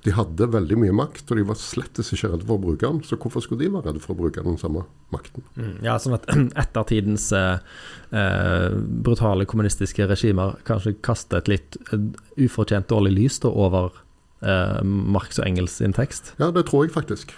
de 0.02 0.14
hadde 0.18 0.48
veldig 0.50 0.78
mye 0.82 0.94
makt, 0.98 1.30
og 1.30 1.38
de 1.38 1.44
var 1.46 1.58
slett 1.62 2.00
ikke 2.02 2.32
redde 2.32 2.48
for 2.48 2.58
å 2.58 2.64
bruke 2.64 2.88
den. 2.88 3.02
Så 3.06 3.20
hvorfor 3.22 3.44
skulle 3.46 3.62
de 3.62 3.70
være 3.74 3.92
redde 3.92 4.02
for 4.02 4.16
å 4.16 4.22
bruke 4.24 4.42
den 4.46 4.58
samme 4.58 4.88
makten? 5.14 5.46
Mm, 5.54 5.76
ja, 5.86 5.98
sånn 6.02 6.18
at 6.18 6.26
ettertidens 6.64 7.28
eh, 7.38 7.62
eh, 8.10 8.74
brutale 9.06 9.46
kommunistiske 9.50 10.08
regimer 10.10 10.58
kanskje 10.68 10.96
kaster 11.06 11.44
et 11.44 11.52
litt 11.52 11.78
uh, 11.92 12.00
ufortjent 12.42 12.90
dårlig 12.90 13.14
lys 13.20 13.38
da, 13.46 13.54
over 13.54 13.94
eh, 14.42 14.82
Marx 14.82 15.38
og 15.38 15.46
Engels 15.52 15.78
sin 15.78 15.94
tekst? 15.98 16.34
Ja, 16.42 16.50
det 16.56 16.66
tror 16.72 16.88
jeg 16.88 16.96
faktisk. 16.98 17.38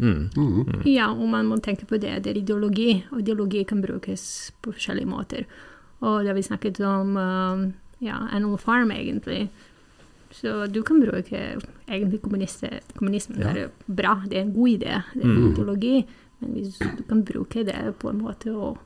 Mm. 0.00 0.30
Mm. 0.36 0.84
Ja, 0.88 1.10
og 1.12 1.28
man 1.28 1.50
må 1.50 1.60
tenke 1.60 1.86
på 1.86 2.00
det. 2.00 2.22
Det 2.24 2.32
er 2.32 2.40
ideologi, 2.40 3.02
og 3.12 3.20
ideologi 3.20 3.64
kan 3.68 3.82
brukes 3.84 4.24
på 4.62 4.72
forskjellige 4.72 5.10
måter. 5.10 5.44
Og 6.00 6.24
det 6.24 6.34
vi 6.38 6.46
snakket 6.46 6.80
om 6.88 7.16
uh, 7.20 7.66
ja, 8.00 8.22
Animal 8.32 8.58
Farm, 8.58 8.90
egentlig 8.94 9.50
så 10.30 10.66
du 10.66 10.82
kan 10.82 11.00
bruke 11.00 11.58
egentlig 11.88 12.20
kommunismen. 12.22 13.42
Ja. 13.42 13.52
Det 13.52 13.62
er 13.62 13.70
bra, 13.86 14.20
det 14.30 14.38
er 14.38 14.42
en 14.42 14.54
god 14.54 14.68
idé, 14.68 15.00
det 15.14 15.24
er 15.24 15.26
en 15.26 15.38
mm. 15.40 15.52
ideologi. 15.52 16.06
Men 16.40 16.52
hvis 16.54 16.78
du 16.78 17.02
kan 17.08 17.24
bruke 17.24 17.64
det 17.66 17.80
på 17.98 18.12
en 18.12 18.22
måte 18.22 18.54
å 18.54 18.76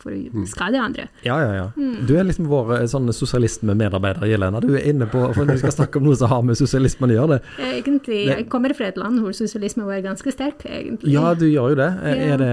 for 0.00 0.12
å 0.14 0.16
mm. 0.16 0.46
skade 0.50 0.80
andre. 0.80 1.06
Ja, 1.26 1.36
ja, 1.42 1.50
ja. 1.54 1.66
Mm. 1.76 2.06
Du 2.08 2.14
er 2.18 2.26
liksom 2.28 2.48
vår 2.50 2.74
eh, 2.78 2.86
sånn 2.90 3.10
sosialisme-medarbeider, 3.14 4.26
Jelena. 4.30 4.62
Du 4.64 4.72
er 4.78 4.86
inne 4.90 5.08
på 5.10 5.22
for 5.34 5.44
når 5.44 5.58
vi 5.58 5.62
skal 5.64 5.74
snakke 5.76 6.00
om 6.00 6.08
noe 6.08 6.18
som 6.18 6.32
har 6.32 6.42
med 6.46 6.58
sosialismen 6.58 7.12
å 7.12 7.18
gjøre. 7.18 7.38
det. 7.38 7.68
Egentlig, 7.80 8.20
Jeg 8.30 8.48
kommer 8.52 8.74
fra 8.76 8.90
et 8.90 9.00
land 9.00 9.20
hvor 9.22 9.36
sosialisme 9.36 9.86
var 9.88 10.02
ganske 10.04 10.34
sterk, 10.34 10.64
egentlig. 10.68 11.14
Ja, 11.14 11.32
du 11.38 11.46
gjør 11.48 11.74
jo 11.74 11.80
det. 11.80 11.90
Ja. 12.00 12.16
Er, 12.30 12.42
det 12.42 12.50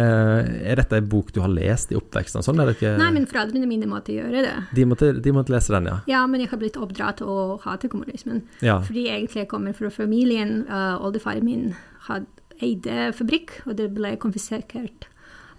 er 0.71 0.81
dette 0.81 1.01
en 1.01 1.09
bok 1.11 1.33
du 1.35 1.41
har 1.43 1.51
lest 1.51 1.93
i 1.93 1.99
oppveksten? 1.99 2.45
Sånn 2.45 2.59
er 2.61 2.69
det 2.69 2.77
ikke 2.77 2.95
Nei, 2.99 3.11
men 3.15 3.27
foreldrene 3.29 3.69
mine 3.69 3.89
måtte 3.89 4.15
gjøre 4.15 4.45
det. 4.45 4.55
De 4.77 4.87
måtte, 4.89 5.11
de 5.23 5.35
måtte, 5.35 5.53
lese 5.53 5.75
den, 5.75 5.89
ja? 5.91 5.99
Ja, 6.09 6.23
men 6.29 6.43
jeg 6.43 6.51
har 6.53 6.61
blitt 6.61 6.79
oppdratt 6.79 7.21
til 7.21 7.31
å 7.31 7.57
hate 7.63 7.89
kommunismen. 7.91 8.43
Ja. 8.65 8.79
Fordi 8.85 9.07
egentlig 9.11 9.45
jeg 9.45 9.51
kommer 9.51 9.75
fra 9.77 9.91
familien. 9.93 10.65
Uh, 10.69 10.97
Oldefaren 11.07 11.45
min 11.47 11.69
hadde 12.07 12.27
eide 12.63 13.11
fabrikk, 13.13 13.59
og 13.67 13.77
det 13.77 13.91
ble 13.95 14.15
konfiskert 14.21 14.71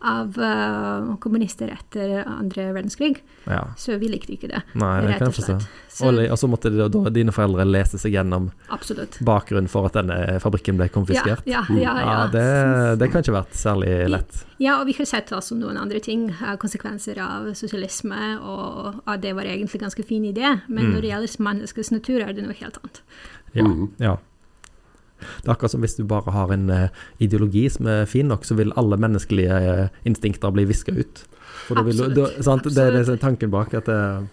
av 0.01 0.39
uh, 0.39 1.17
kommunister 1.23 1.71
etter 1.73 2.23
andre 2.29 2.71
verdenskrig. 2.77 3.23
Ja. 3.45 3.65
Så 3.77 3.97
vi 3.99 4.11
likte 4.13 4.35
ikke 4.35 4.51
det. 4.51 4.63
Nei, 4.79 4.95
det 5.07 5.19
kan 5.19 5.29
jeg 5.31 5.39
forstå. 5.39 5.57
Og, 6.07 6.21
og, 6.23 6.37
så 6.39 6.51
måtte 6.51 6.71
da, 6.71 6.87
dine 7.11 7.35
foreldre 7.35 7.67
lese 7.67 7.99
seg 7.99 8.15
gjennom 8.15 8.51
Absolutt. 8.75 9.19
bakgrunnen 9.27 9.71
for 9.71 9.89
at 9.89 9.97
denne 9.99 10.39
fabrikken 10.43 10.79
ble 10.79 10.87
konfiskert? 10.95 11.43
Ja, 11.49 11.65
ja, 11.75 11.81
ja, 11.83 11.95
ja. 12.05 12.21
det, 12.33 12.45
det, 13.03 13.11
kan 13.11 13.25
ikke 13.25 13.35
ha 13.35 13.41
vært 13.41 13.59
særlig 13.59 13.97
lett. 14.13 14.45
Ja, 14.63 14.79
og 14.81 14.87
vi 14.91 14.95
har 14.99 15.09
sett 15.09 15.33
også 15.35 15.59
noen 15.59 15.79
andre 15.81 16.01
ting. 16.05 16.29
Konsekvenser 16.63 17.19
av 17.23 17.51
sosialisme, 17.59 18.37
og 18.39 19.03
at 19.07 19.23
det 19.25 19.35
var 19.39 19.49
egentlig 19.51 19.83
ganske 19.83 20.07
fin 20.07 20.27
idé. 20.29 20.55
Men 20.69 20.89
mm. 20.89 20.95
når 20.95 21.03
det 21.03 21.13
gjelder 21.13 21.45
menneskets 21.51 21.93
natur, 21.95 22.23
er 22.23 22.35
det 22.37 22.47
noe 22.47 22.57
helt 22.59 22.81
annet. 22.83 23.03
Ja, 23.55 23.67
mm. 23.67 23.87
ja. 24.03 24.17
Det 25.19 25.49
er 25.49 25.55
akkurat 25.55 25.75
som 25.75 25.85
hvis 25.85 25.99
du 25.99 26.05
bare 26.09 26.35
har 26.35 26.53
en 26.55 26.69
uh, 26.71 27.05
ideologi 27.23 27.67
som 27.73 27.91
er 27.91 28.09
fin 28.11 28.29
nok, 28.31 28.47
så 28.49 28.57
vil 28.59 28.75
alle 28.81 28.99
menneskelige 29.01 29.59
uh, 29.59 30.01
instinkter 30.09 30.55
bli 30.55 30.67
viska 30.69 30.95
ut. 30.97 31.25
For 31.69 31.83
vil, 31.85 32.01
da, 32.17 32.29
det 32.39 32.85
er 32.85 32.99
det 32.99 33.19
tanken 33.21 33.53
bak. 33.53 33.75
at 33.75 33.87
det, 33.91 34.29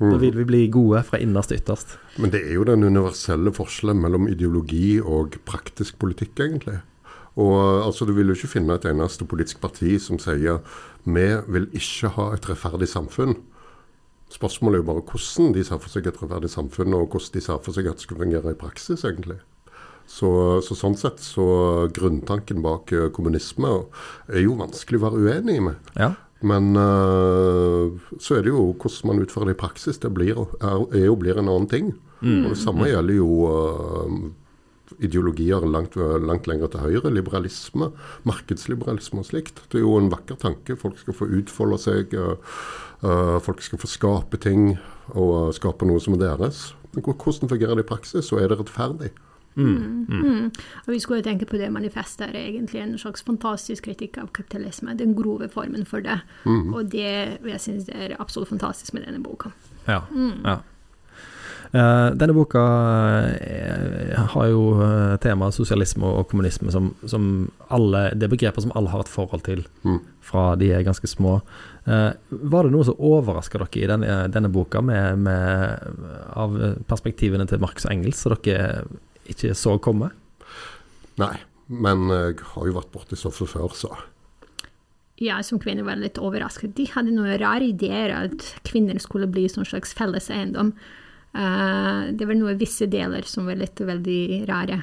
Da 0.00 0.16
vil 0.16 0.36
vi 0.36 0.44
bli 0.48 0.60
gode 0.72 1.02
fra 1.04 1.18
innerst 1.20 1.52
til 1.52 1.60
ytterst. 1.60 1.98
Men 2.18 2.32
det 2.32 2.44
er 2.46 2.54
jo 2.56 2.64
den 2.64 2.84
universelle 2.84 3.52
forskjellen 3.52 4.00
mellom 4.00 4.28
ideologi 4.28 5.00
og 5.00 5.36
praktisk 5.44 5.98
politikk, 5.98 6.38
egentlig. 6.40 6.80
Og 7.36 7.86
altså, 7.86 8.04
Du 8.04 8.12
vil 8.12 8.26
jo 8.26 8.34
ikke 8.34 8.54
finne 8.56 8.74
et 8.74 8.84
eneste 8.84 9.24
politisk 9.24 9.60
parti 9.60 9.98
som 9.98 10.18
sier 10.18 10.60
vi 11.04 11.28
vil 11.48 11.68
ikke 11.72 12.12
ha 12.16 12.32
et 12.34 12.48
rettferdig 12.48 12.88
samfunn. 12.88 13.36
Spørsmålet 14.30 14.78
er 14.78 14.82
jo 14.82 14.92
bare 14.92 15.04
hvordan 15.10 15.54
de 15.54 15.64
ser 15.64 15.78
for 15.80 15.90
seg 15.90 16.06
et 16.06 16.18
rettferdig 16.22 16.50
samfunn, 16.50 16.94
og 16.94 17.08
hvordan 17.08 17.34
de 17.34 17.40
ser 17.40 17.62
for 17.64 17.74
seg 17.74 17.88
at 17.90 17.98
det 17.98 18.06
skal 18.06 18.20
fungere 18.20 18.52
i 18.52 18.58
praksis, 18.58 19.04
egentlig. 19.04 19.40
Så, 20.10 20.30
så, 20.66 20.74
sånn 20.74 20.96
sett 20.98 21.22
så 21.22 21.44
grunntanken 21.94 22.64
bak 22.64 22.90
eh, 22.92 23.06
kommunisme 23.14 23.70
er 24.26 24.42
jo 24.42 24.56
vanskelig 24.58 24.98
å 24.98 25.04
være 25.04 25.22
uenig 25.22 25.60
med. 25.68 25.92
Ja. 25.94 26.10
Men 26.40 26.72
uh, 26.74 27.92
så 28.18 28.38
er 28.38 28.46
det 28.46 28.52
jo 28.54 28.70
hvordan 28.72 29.10
man 29.10 29.22
utfører 29.22 29.50
det 29.50 29.58
i 29.58 29.60
praksis. 29.60 30.00
Det 30.00 30.10
blir, 30.16 30.38
er, 30.58 30.84
er 30.96 31.06
jo 31.06 31.16
blir 31.20 31.38
en 31.38 31.50
annen 31.50 31.68
ting. 31.70 31.92
Mm. 32.24 32.46
Og 32.46 32.54
Det 32.54 32.60
samme 32.62 32.88
gjelder 32.88 33.18
jo 33.18 33.28
uh, 33.44 34.16
ideologier 35.04 35.64
langt, 35.68 35.96
langt 36.00 36.48
lenger 36.48 36.72
til 36.72 36.84
høyre. 36.86 37.12
Liberalisme, 37.12 37.92
markedsliberalisme 38.28 39.22
og 39.22 39.28
slikt. 39.28 39.62
Det 39.68 39.80
er 39.80 39.86
jo 39.86 39.98
en 40.00 40.10
vakker 40.12 40.40
tanke. 40.40 40.78
Folk 40.80 40.98
skal 41.00 41.16
få 41.16 41.28
utfolde 41.38 41.80
seg. 41.80 42.16
Uh, 42.16 43.38
folk 43.44 43.62
skal 43.64 43.80
få 43.80 43.94
skape 43.94 44.40
ting 44.40 44.74
og 45.12 45.52
skape 45.56 45.86
noe 45.88 46.00
som 46.02 46.16
er 46.16 46.24
deres. 46.24 46.70
Men 46.94 47.04
hvordan 47.04 47.52
fungerer 47.52 47.78
det 47.78 47.84
i 47.84 47.92
praksis, 47.92 48.32
og 48.32 48.40
er 48.42 48.50
det 48.50 48.64
rettferdig? 48.64 49.12
Mm. 49.54 50.06
Mm. 50.08 50.20
mm. 50.22 50.50
Og 50.86 50.92
vi 50.94 51.00
skulle 51.02 51.22
tenke 51.22 51.46
på 51.46 51.58
det 51.58 51.72
manifestet 51.72 52.28
er 52.28 52.38
egentlig 52.38 52.82
en 52.82 52.98
slags 52.98 53.22
fantastisk 53.26 53.84
kritikk 53.84 54.18
av 54.22 54.30
kapitalisme. 54.32 54.94
Den 54.98 55.14
grove 55.18 55.48
formen 55.48 55.86
for 55.86 56.00
det. 56.00 56.20
Mm. 56.44 56.74
Og 56.74 56.92
det 56.92 57.38
jeg 57.44 57.60
synes 57.60 57.88
er 57.88 58.16
absolutt 58.18 58.48
fantastisk 58.48 58.94
med 58.94 59.06
denne 59.08 59.22
boka. 59.22 59.50
Ja, 59.88 60.02
mm. 60.10 60.44
ja. 60.44 60.60
Uh, 61.70 62.10
denne 62.18 62.34
boka 62.34 62.60
uh, 63.30 64.14
har 64.32 64.46
jo 64.50 64.62
uh, 64.80 65.14
temaet 65.22 65.54
sosialisme 65.54 66.02
og 66.02 66.24
kommunisme 66.26 66.72
som, 66.74 66.88
som, 67.06 67.28
alle 67.70 68.08
Det 68.18 68.26
er 68.26 68.32
begreper 68.32 68.64
som 68.64 68.72
alle 68.74 68.90
har 68.90 69.04
et 69.04 69.12
forhold 69.12 69.44
til 69.46 69.66
Mm. 69.84 70.00
fra 70.20 70.56
de 70.56 70.72
er 70.72 70.82
ganske 70.82 71.06
små. 71.06 71.40
Eh, 71.84 72.12
var 72.28 72.64
det 72.64 72.70
noe 72.70 72.84
som 72.84 72.98
overraska 72.98 73.58
dere 73.58 73.80
i 73.80 73.86
denne, 73.88 74.16
denne 74.28 74.50
boka, 74.52 74.82
med, 74.84 75.18
med, 75.18 75.80
av 76.36 76.58
perspektivene 76.86 77.46
til 77.48 77.58
Marx 77.58 77.86
og 77.86 77.94
Engels, 77.94 78.20
som 78.20 78.36
dere 78.36 78.84
ikke 79.28 79.54
så 79.54 79.76
komme? 79.82 80.10
Nei, 81.20 81.34
men 81.68 82.06
jeg 82.08 82.38
har 82.54 82.66
jo 82.66 82.76
vært 82.78 82.92
borti 82.94 83.18
stoffet 83.18 83.48
før, 83.52 83.74
så 83.76 83.90
Jeg 85.20 85.44
som 85.44 85.58
kvinne 85.60 85.84
var 85.84 85.98
litt 86.00 86.16
overrasket. 86.16 86.72
De 86.78 86.86
hadde 86.88 87.12
noen 87.12 87.36
rare 87.42 87.66
ideer 87.68 88.14
at 88.16 88.46
kvinner 88.64 88.96
skulle 88.98 89.28
bli 89.28 89.44
en 89.50 89.66
slags 89.68 89.92
felles 89.92 90.30
eiendom. 90.32 90.72
Eh, 91.36 92.10
det 92.16 92.24
var 92.26 92.34
noen 92.38 92.56
visse 92.58 92.88
deler 92.88 93.22
som 93.28 93.44
var 93.46 93.60
litt 93.60 93.76
veldig 93.84 94.48
rare. 94.48 94.82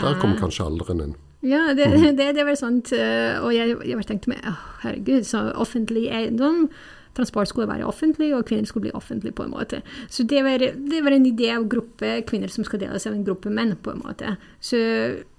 der 0.00 0.16
kom 0.22 0.32
Eh, 0.32 0.40
kanskje 0.40 0.64
alderen 0.64 1.00
inn. 1.04 1.14
Ja, 1.44 1.74
det, 1.76 1.90
det, 2.16 2.30
det 2.34 2.44
var 2.48 2.56
sånt. 2.56 2.92
eh, 2.96 3.36
Og 3.44 3.52
jeg, 3.52 3.76
jeg 3.84 4.06
tenkte 4.08 4.32
meg, 4.32 4.40
«Åh, 4.48 4.64
herregud, 4.86 5.26
så 5.28 5.52
offentlig 5.60 6.08
eiendom 6.08 6.70
Transport 7.14 7.48
skulle 7.48 7.68
være 7.70 7.86
offentlig, 7.86 8.32
og 8.34 8.46
kvinner 8.48 8.66
skulle 8.66 8.88
bli 8.88 8.96
offentlig, 8.96 9.34
på 9.34 9.46
en 9.46 9.54
måte. 9.54 9.82
Så 10.10 10.26
det 10.26 10.42
var, 10.44 10.58
det 10.58 11.04
var 11.04 11.14
en 11.14 11.28
idé 11.28 11.52
av 11.54 11.68
gruppe 11.70 12.16
kvinner 12.28 12.50
som 12.50 12.66
skal 12.66 12.82
deles 12.82 13.06
av 13.06 13.14
en 13.14 13.24
gruppe 13.26 13.52
menn, 13.54 13.76
på 13.76 13.94
en 13.94 14.02
måte. 14.02 14.34
Så, 14.60 14.80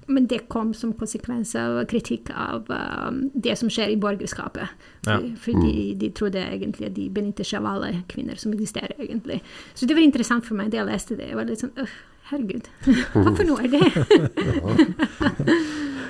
men 0.08 0.28
det 0.32 0.46
kom 0.48 0.74
som 0.78 0.94
konsekvens 0.96 1.56
av 1.60 1.82
kritikk 1.92 2.32
av 2.32 2.72
um, 2.72 3.26
det 3.34 3.58
som 3.60 3.72
skjer 3.72 3.92
i 3.92 4.00
borgerskapet. 4.00 4.72
Ja. 5.06 5.20
For, 5.20 5.30
fordi 5.50 5.94
de 6.00 6.12
trodde 6.16 6.44
egentlig 6.46 6.92
at 6.92 6.98
de 6.98 7.10
benytter 7.14 7.48
seg 7.48 7.62
av 7.62 7.72
alle 7.76 8.04
kvinner 8.12 8.40
som 8.40 8.56
eksisterer, 8.56 8.96
egentlig. 9.00 9.42
Så 9.74 9.90
det 9.90 9.98
var 9.98 10.06
interessant 10.06 10.48
for 10.48 10.58
meg 10.58 10.72
da 10.72 10.84
jeg 10.84 10.92
leste 10.94 11.20
det. 11.20 11.32
Jeg 11.32 11.40
var 11.40 11.50
litt 11.50 11.66
sånn 11.66 11.76
øh, 11.82 11.98
herregud, 12.32 12.70
hva 13.14 13.36
for 13.36 13.46
noe 13.48 13.68
er 13.68 13.76
det? 13.76 13.86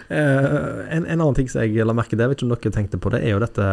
Eh, 0.05 0.79
en, 0.93 1.01
en 1.09 1.17
annen 1.17 1.33
ting 1.33 1.47
som 1.49 1.63
jeg 1.63 1.81
la 1.81 1.93
merke 1.97 2.11
til, 2.13 2.21
jeg 2.21 2.29
vet 2.29 2.37
ikke 2.37 2.45
om 2.45 2.51
dere 2.51 2.71
tenkte 2.75 2.99
på 3.01 3.09
det, 3.09 3.23
er 3.25 3.31
jo 3.33 3.39
dette 3.41 3.69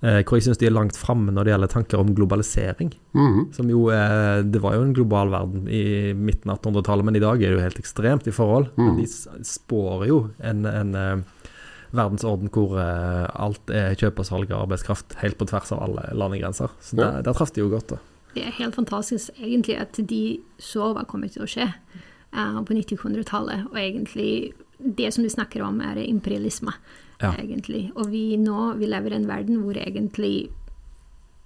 hvor 0.00 0.36
jeg 0.36 0.44
syns 0.44 0.58
de 0.60 0.66
er 0.68 0.74
langt 0.76 0.96
framme 1.00 1.32
når 1.32 1.46
det 1.46 1.52
gjelder 1.54 1.70
tanker 1.72 2.00
om 2.02 2.10
globalisering. 2.14 2.90
Mm. 3.16 3.38
Som 3.56 3.70
jo 3.72 3.86
er, 3.88 4.42
Det 4.44 4.60
var 4.62 4.74
jo 4.76 4.82
en 4.84 4.92
global 4.94 5.30
verden 5.32 5.68
i 5.72 6.12
midten 6.12 6.50
av 6.52 6.58
1800-tallet, 6.60 7.04
men 7.08 7.16
i 7.16 7.22
dag 7.24 7.40
er 7.42 7.48
det 7.48 7.56
jo 7.56 7.62
helt 7.64 7.80
ekstremt 7.80 8.26
i 8.28 8.34
forhold. 8.36 8.68
Men 8.76 8.98
de 9.00 9.06
spår 9.08 10.04
jo 10.06 10.18
en, 10.44 10.66
en 10.68 10.92
eh, 10.94 11.46
verdensorden 11.96 12.50
hvor 12.52 12.76
eh, 12.78 13.24
alt 13.40 13.72
er 13.72 13.96
kjøp 13.96 14.20
og 14.20 14.28
salg 14.28 14.52
av 14.52 14.66
arbeidskraft 14.66 15.16
helt 15.22 15.38
på 15.40 15.48
tvers 15.48 15.72
av 15.72 15.80
alle 15.88 16.04
landegrenser. 16.12 16.76
Så 16.80 16.98
Ja. 17.00 17.10
der, 17.16 17.22
der 17.30 17.32
traff 17.40 17.54
de 17.56 17.64
jo 17.64 17.70
godt. 17.72 17.88
da. 17.96 17.98
Det 18.36 18.44
er 18.44 18.52
helt 18.58 18.76
fantastisk 18.76 19.30
egentlig 19.40 19.78
at 19.80 19.96
de 19.96 20.40
så 20.60 20.92
hva 20.92 21.06
kommer 21.08 21.32
til 21.32 21.46
å 21.46 21.48
skje 21.48 21.70
uh, 21.72 22.60
på 22.68 22.76
1900-tallet. 22.76 23.64
Og 23.72 23.78
egentlig 23.80 24.52
det 24.76 25.08
som 25.14 25.24
de 25.24 25.30
snakker 25.32 25.64
om, 25.64 25.80
er 25.80 25.96
imperialisme. 26.04 26.74
Ja. 27.22 27.32
egentlig. 27.40 27.90
Og 27.96 28.10
vi 28.12 28.36
nå 28.36 28.74
vi 28.76 28.88
lever 28.90 29.14
i 29.14 29.20
en 29.20 29.28
verden 29.28 29.62
hvor 29.64 29.78
egentlig 29.80 30.50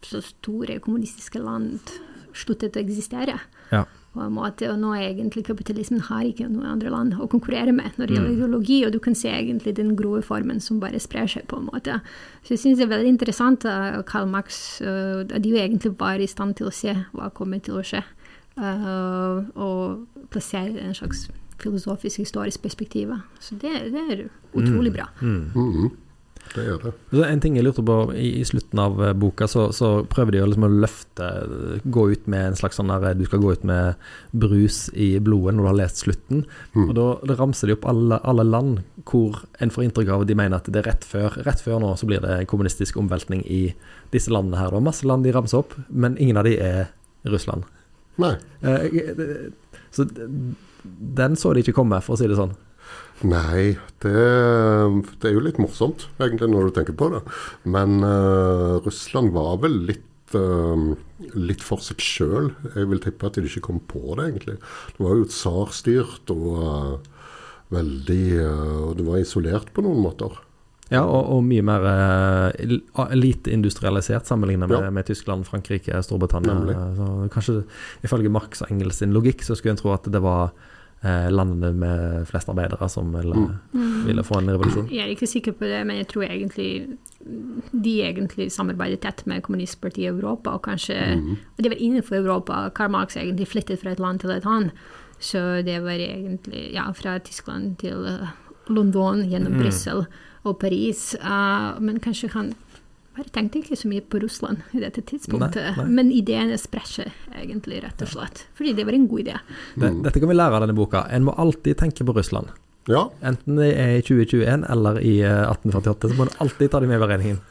så 0.03 0.23
store 0.25 0.81
kommunistiske 0.83 1.39
land 1.39 1.93
sluttet 2.37 2.77
å 2.77 2.83
eksistere. 2.83 3.39
Ja. 3.71 3.85
På 4.11 4.25
en 4.25 4.35
måte, 4.35 4.67
og 4.73 4.81
nå 4.83 4.91
egentlig 4.99 5.45
kapitalismen 5.47 6.01
har 6.09 6.25
ikke 6.27 6.49
noen 6.51 6.73
andre 6.73 6.91
land 6.91 7.15
å 7.23 7.29
konkurrere 7.31 7.71
med 7.71 7.95
når 7.95 8.09
det 8.09 8.17
gjelder 8.17 8.33
ideologi, 8.35 8.79
og 8.87 8.95
du 8.95 8.99
kan 9.03 9.15
se 9.15 9.31
egentlig 9.31 9.77
den 9.77 9.93
grove 9.99 10.25
formen 10.27 10.59
som 10.63 10.81
bare 10.83 10.99
sprer 10.99 11.31
seg, 11.31 11.45
på 11.51 11.61
en 11.61 11.69
måte. 11.69 12.01
Så 12.43 12.57
jeg 12.57 12.63
syns 12.65 12.81
det 12.81 12.89
er 12.89 12.95
veldig 12.97 13.13
interessant 13.13 13.67
at 13.71 14.03
Karl 14.11 14.27
Marx 14.31 14.81
uh, 14.83 15.23
at 15.23 15.39
de 15.45 15.53
jo 15.53 15.61
egentlig 15.63 15.95
var 16.01 16.19
i 16.19 16.27
stand 16.31 16.59
til 16.59 16.71
å 16.71 16.75
se 16.75 16.97
hva 17.15 17.31
kommer 17.37 17.63
til 17.63 17.79
å 17.79 17.85
skje, 17.87 18.03
uh, 18.59 19.47
og 19.55 20.27
plassere 20.35 20.83
en 20.83 20.99
slags 20.99 21.29
filosofisk, 21.63 22.23
historisk 22.25 22.63
perspektiv. 22.63 23.13
Så 23.41 23.59
det, 23.61 23.73
det 23.95 24.07
er 24.13 24.29
utrolig 24.55 24.95
bra. 24.95 25.11
Mhm. 25.21 25.91
Det 26.55 26.65
er 26.67 26.79
det. 26.83 26.91
Så 27.13 27.23
en 27.23 27.41
ting 27.43 27.55
jeg 27.55 27.63
lurte 27.63 27.83
på 27.87 27.97
i, 28.17 28.41
i 28.41 28.45
slutten 28.49 28.81
av 28.83 28.99
eh, 29.05 29.13
boka, 29.15 29.47
så, 29.51 29.69
så 29.77 29.91
prøver 30.11 30.35
de 30.35 30.41
å 30.43 30.49
liksom 30.49 30.67
å 30.67 30.71
løfte 30.83 31.29
Gå 31.85 32.07
ut 32.11 32.27
med 32.31 32.49
en 32.49 32.59
slags 32.59 32.81
sånn 32.81 32.91
der 32.91 33.15
Du 33.19 33.23
skal 33.29 33.43
gå 33.43 33.53
ut 33.55 33.67
med 33.69 34.01
brus 34.33 34.89
i 34.95 35.13
blodet 35.23 35.55
når 35.55 35.63
du 35.63 35.69
har 35.69 35.79
lest 35.79 36.03
slutten. 36.03 36.43
Og 36.75 36.93
da, 36.97 37.07
da 37.29 37.37
ramser 37.39 37.71
de 37.71 37.77
opp 37.77 37.87
alle, 37.91 38.19
alle 38.27 38.47
land 38.49 38.81
hvor 39.07 39.45
en 39.63 39.73
får 39.73 39.87
inntrykk 39.87 40.11
av 40.15 40.25
at 40.25 40.31
de 40.31 40.39
mener 40.39 40.59
at 40.59 40.71
det 40.71 40.83
er 40.83 40.89
rett 40.91 41.07
før 41.07 41.39
Rett 41.47 41.63
før 41.63 41.81
nå 41.83 41.93
så 42.01 42.09
blir 42.09 42.23
det 42.25 42.41
kommunistisk 42.51 42.99
omveltning 43.01 43.45
i 43.47 43.61
disse 44.15 44.33
landene 44.33 44.59
her. 44.59 44.73
Det 44.73 44.81
var 44.81 44.89
masse 44.89 45.07
land 45.07 45.27
de 45.27 45.37
ramser 45.37 45.63
opp, 45.63 45.77
men 45.89 46.19
ingen 46.19 46.41
av 46.41 46.49
de 46.49 46.57
er 46.59 46.91
Russland. 47.31 47.69
Nei. 48.21 48.35
Eh, 48.67 49.51
så 49.95 50.07
den 50.85 51.37
så 51.39 51.55
de 51.55 51.65
ikke 51.65 51.77
komme, 51.77 52.01
for 52.05 52.17
å 52.17 52.21
si 52.21 52.29
det 52.31 52.39
sånn. 52.39 52.57
Nei, 53.21 53.77
det, 54.01 54.13
det 55.21 55.29
er 55.29 55.35
jo 55.35 55.45
litt 55.45 55.61
morsomt, 55.61 56.07
egentlig, 56.23 56.49
når 56.49 56.71
du 56.71 56.77
tenker 56.79 56.97
på 56.97 57.11
det. 57.13 57.21
Men 57.69 58.01
uh, 58.01 58.81
Russland 58.87 59.35
var 59.35 59.59
vel 59.61 59.77
litt, 59.91 60.07
uh, 60.33 60.97
litt 61.37 61.65
for 61.65 61.85
seg 61.85 62.01
sjøl. 62.01 62.53
Jeg 62.73 62.89
vil 62.91 63.03
tippe 63.05 63.29
at 63.29 63.37
de 63.37 63.45
ikke 63.45 63.67
kom 63.69 63.83
på 63.91 64.17
det, 64.17 64.31
egentlig. 64.31 64.57
Det 64.97 65.05
var 65.05 65.21
jo 65.21 65.29
tsarstyrt 65.29 66.33
og 66.33 66.49
uh, 66.65 67.27
veldig 67.71 68.25
det 68.99 69.05
var 69.07 69.21
isolert 69.21 69.69
på 69.77 69.85
noen 69.85 70.01
måter. 70.03 70.41
Ja, 70.91 71.05
og, 71.07 71.29
og 71.37 71.45
mye 71.47 71.63
mer 71.63 71.85
uh, 71.87 73.15
lite 73.15 73.53
industrialisert 73.55 74.27
sammenlignet 74.27 74.69
med, 74.69 74.81
Ja. 74.83 74.91
med 74.91 75.07
Tyskland, 75.07 75.45
Frankrike, 75.47 76.03
Storbritannia. 76.03 76.55
Nemlig. 76.55 76.75
Så 76.97 77.29
kanskje 77.31 77.63
ifølge 78.03 78.29
Marx 78.33 78.63
og 78.63 78.73
Engels 78.75 78.99
sin 78.99 79.13
logikk 79.15 79.45
så 79.47 79.55
skulle 79.55 79.77
en 79.77 79.81
tro 79.81 79.93
at 79.95 80.09
det 80.11 80.23
var 80.23 80.51
eh, 81.05 81.29
landene 81.31 81.71
med 81.73 82.27
flest 82.29 82.51
arbeidere 82.51 82.89
som 82.91 83.13
ville, 83.15 83.47
ville 84.07 84.25
få 84.27 84.41
en 84.41 84.51
revolusjon. 84.51 84.91
Jeg 84.91 85.05
er 85.07 85.15
ikke 85.15 85.31
sikker 85.31 85.53
på 85.53 85.65
det, 85.71 85.87
men 85.87 85.97
jeg 86.03 86.09
tror 86.11 86.27
egentlig 86.27 86.99
de 87.73 87.95
egentlig 88.03 88.51
samarbeidet 88.53 89.01
tett 89.05 89.23
med 89.31 89.43
kommunistpartiet 89.47 90.09
i 90.09 90.11
Europa, 90.11 90.51
og 90.59 90.63
kanskje 90.67 90.99
og 91.57 91.63
det 91.63 91.71
var 91.71 91.79
innenfor 91.79 92.17
Europa. 92.19 92.69
Karl 92.75 92.91
Marx 92.91 93.17
egentlig 93.17 93.47
flyttet 93.49 93.81
fra 93.81 93.95
et 93.95 94.01
land 94.03 94.21
til 94.21 94.31
et 94.35 94.47
annet. 94.47 94.73
Så 95.21 95.63
det 95.63 95.83
var 95.85 96.01
egentlig 96.01 96.71
ja, 96.73 96.91
fra 96.97 97.19
Tyskland 97.19 97.77
til 97.79 98.07
eh, 98.09 98.29
London, 98.75 99.25
gjennom 99.31 99.59
Brussel 99.61 100.05
og 100.49 100.59
Paris. 100.63 101.13
Uh, 101.21 101.77
men 101.83 102.01
kanskje 102.03 102.33
han 102.35 102.53
bare 103.17 103.33
tenkte 103.35 103.61
ikke 103.61 103.77
så 103.77 103.91
mye 103.91 104.05
på 104.07 104.21
Russland 104.23 104.63
i 104.73 104.81
dette 104.81 105.03
tidspunktet. 105.05 105.61
Nei, 105.61 105.85
nei. 105.85 105.95
Men 105.99 106.13
ideene 106.15 106.57
sprer 106.61 106.87
seg 106.89 107.37
egentlig, 107.37 107.83
rett 107.85 108.03
og 108.07 108.13
slett. 108.15 108.45
Fordi 108.57 108.75
det 108.79 108.87
var 108.89 108.97
en 108.97 109.09
god 109.11 109.25
idé. 109.27 109.37
Det, 109.75 109.93
dette 110.07 110.23
kan 110.23 110.31
vi 110.31 110.39
lære 110.39 110.57
av 110.57 110.65
denne 110.65 110.77
boka. 110.79 111.05
En 111.13 111.27
må 111.27 111.35
alltid 111.37 111.79
tenke 111.83 112.07
på 112.07 112.15
Russland. 112.17 112.53
Ja, 112.89 113.11
Enten 113.27 113.59
det 113.61 113.75
er 113.77 113.99
i 113.99 114.05
2021 114.07 114.65
eller 114.73 115.01
i 115.05 115.19
eh, 115.21 115.43
1848, 115.51 116.09
så 116.09 116.17
må 116.17 116.27
en 116.27 116.39
alltid 116.43 116.71
ta 116.73 116.81
det 116.81 116.89
med 116.89 116.97
i 116.97 117.03
beregningen. 117.03 117.43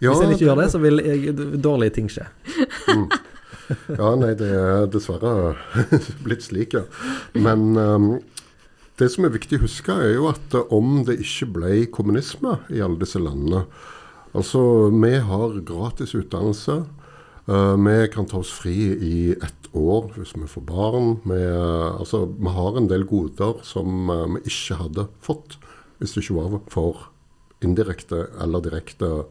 ja, 0.00 0.10
Hvis 0.10 0.24
en 0.24 0.34
ikke 0.34 0.48
gjør 0.48 0.60
det, 0.60 0.66
så 0.72 0.80
vil 0.82 1.00
eh, 1.04 1.28
dårlige 1.62 1.94
ting 2.00 2.10
skje. 2.12 2.26
Ja, 3.94 4.10
nei, 4.20 4.34
det 4.36 4.50
er 4.52 4.88
dessverre 4.92 5.54
blitt 6.26 6.44
slik, 6.44 6.74
ja. 6.76 6.82
Men 7.32 7.70
ehm, 7.80 8.08
det 9.00 9.08
som 9.10 9.26
er 9.26 9.34
viktig 9.34 9.58
å 9.58 9.64
huske, 9.64 9.94
er 9.94 10.14
jo 10.14 10.28
at 10.30 10.54
om 10.74 11.02
det 11.06 11.18
ikke 11.24 11.50
ble 11.56 11.72
kommunisme 11.94 12.58
i 12.70 12.82
alle 12.84 13.00
disse 13.02 13.22
landene 13.22 13.64
Altså, 14.34 14.90
vi 14.90 15.12
har 15.22 15.60
gratis 15.62 16.14
utdannelse. 16.18 16.84
eh, 17.46 17.76
vi 17.76 18.08
kan 18.10 18.26
ta 18.26 18.38
oss 18.38 18.50
fri 18.50 18.74
i 18.98 19.30
ett 19.30 19.68
år 19.72 20.10
hvis 20.16 20.34
vi 20.34 20.48
får 20.50 20.64
barn. 20.66 21.20
Vi, 21.22 21.38
eh, 21.38 22.00
altså, 22.00 22.26
vi 22.26 22.50
har 22.50 22.76
en 22.76 22.88
del 22.88 23.04
goder 23.04 23.62
som 23.62 24.10
eh, 24.10 24.26
vi 24.34 24.50
ikke 24.50 24.80
hadde 24.80 25.06
fått 25.22 25.54
hvis 26.00 26.14
det 26.16 26.24
ikke 26.24 26.40
var 26.40 26.60
for 26.68 27.06
indirekte 27.62 28.26
eller 28.42 28.60
direkte 28.60 29.24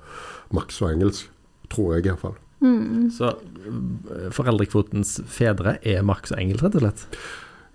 Max 0.56 0.80
og 0.82 0.94
engelsk, 0.94 1.28
tror 1.68 1.98
jeg 1.98 2.08
iallfall. 2.08 2.40
Så 3.12 3.28
eh, 3.28 4.30
foreldrekvotens 4.32 5.18
fedre 5.28 5.78
er 5.84 6.04
maks 6.08 6.32
og 6.32 6.40
engelsk, 6.40 6.64
rett 6.64 6.78
og 6.80 6.86
slett. 6.86 7.04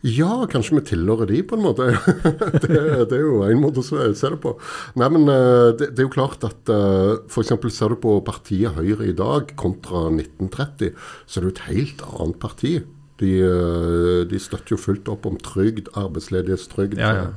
Ja, 0.07 0.45
kanskje 0.47 0.77
vi 0.77 0.85
tilhører 0.93 1.27
de, 1.27 1.41
på 1.43 1.57
en 1.59 1.65
måte. 1.65 1.89
det, 2.63 2.83
det 3.11 3.17
er 3.17 3.25
jo 3.25 3.41
en 3.47 3.63
måte 3.63 3.83
å 3.83 3.87
se 3.87 4.31
det 4.31 4.39
på. 4.45 4.53
Nei, 5.01 5.09
men 5.17 5.27
eh, 5.33 5.71
det, 5.79 5.91
det 5.91 6.05
er 6.05 6.07
jo 6.07 6.15
klart 6.15 6.47
at 6.47 6.71
uh, 6.71 7.17
f.eks. 7.27 7.51
ser 7.75 7.95
du 7.95 7.99
på 8.05 8.19
partiet 8.27 8.79
Høyre 8.79 9.11
i 9.11 9.17
dag 9.17 9.51
kontra 9.59 10.07
1930, 10.13 10.95
så 11.27 11.41
er 11.41 11.45
det 11.45 11.51
jo 11.51 11.57
et 11.57 11.67
helt 11.73 12.07
annet 12.13 12.41
parti. 12.45 12.77
De, 13.19 13.33
eh, 13.43 14.21
de 14.31 14.39
støtter 14.39 14.77
jo 14.77 14.81
fullt 14.81 15.09
opp 15.11 15.27
om 15.27 15.39
trygd, 15.43 15.91
arbeidsledighetstrygd, 15.99 17.01
Ja, 17.03 17.15
ja. 17.17 17.31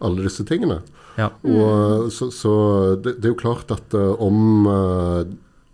alle 0.00 0.24
disse 0.24 0.46
tingene. 0.48 0.80
Ja. 1.16 1.30
Og, 1.48 2.08
så 2.12 2.28
så 2.32 2.52
det, 3.00 3.18
det 3.20 3.28
er 3.30 3.34
jo 3.34 3.40
klart 3.40 3.72
at 3.72 3.96
eh, 3.96 4.14
om, 4.22 4.66
eh, 4.68 5.22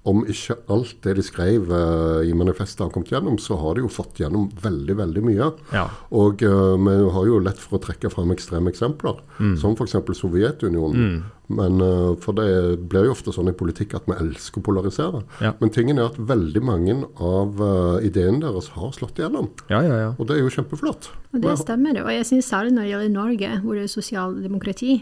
om 0.02 0.24
ikke 0.26 0.56
alt 0.72 0.96
det 1.04 1.14
de 1.18 1.22
skrev 1.22 1.68
uh, 1.70 2.22
i 2.26 2.32
manifestet 2.34 2.82
har 2.82 2.90
kommet 2.90 3.12
gjennom, 3.12 3.36
så 3.38 3.54
har 3.60 3.76
de 3.76 3.84
jo 3.84 3.90
fått 3.92 4.18
gjennom 4.18 4.48
veldig, 4.62 4.96
veldig 4.98 5.22
mye. 5.28 5.50
Ja. 5.74 5.84
Og 6.10 6.42
uh, 6.42 6.74
vi 6.74 6.96
har 7.14 7.28
jo 7.28 7.38
lett 7.42 7.60
for 7.62 7.78
å 7.78 7.84
trekke 7.84 8.10
fram 8.10 8.34
ekstreme 8.34 8.72
eksempler, 8.72 9.22
som 9.60 9.78
f.eks. 9.78 10.00
Sovjetunionen. 10.18 11.22
Men 11.52 11.82
uh, 11.84 12.14
For 12.22 12.34
det 12.34 12.48
blir 12.88 13.06
jo 13.06 13.12
ofte 13.12 13.32
sånn 13.34 13.50
i 13.50 13.54
politikk 13.54 13.94
at 13.98 14.06
vi 14.08 14.16
elsker 14.16 14.62
å 14.62 14.66
polarisere. 14.66 15.22
Ja. 15.44 15.52
Men 15.60 15.72
tingen 15.74 16.00
er 16.00 16.10
at 16.10 16.18
veldig 16.18 16.62
mange 16.64 16.96
av 17.22 17.60
ideene 18.02 18.40
deres 18.42 18.72
har 18.74 18.90
slått 18.96 19.20
igjennom. 19.20 19.52
ja, 19.70 19.82
ja, 19.86 19.98
ja. 20.00 20.10
Og 20.18 20.26
det 20.28 20.36
er 20.36 20.42
jo 20.42 20.52
kjempeflott. 20.54 21.10
Og 21.32 21.44
det 21.44 21.54
stemmer. 21.60 21.96
Og 22.02 22.10
jeg 22.12 22.26
synes 22.28 22.48
særlig 22.50 22.74
når 22.74 22.82
det 22.82 22.90
gjelder 22.90 23.12
Norge, 23.12 23.50
hvor 23.62 23.78
det 23.78 23.84
er 23.84 23.92
sosialdemokrati, 23.92 24.96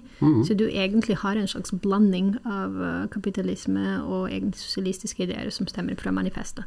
så 0.46 0.56
du 0.58 0.66
egentlig 0.68 1.16
har 1.22 1.38
en 1.38 1.48
slags 1.50 1.72
blanding 1.82 2.34
av 2.44 2.76
kapitalisme 3.14 3.96
og 4.04 4.28
egentlig 4.30 4.89
sosialistiske 4.90 5.22
ideer 5.26 5.50
som 5.52 5.66
stemmer 5.66 5.96
fra 5.98 6.10
manifestet. 6.12 6.64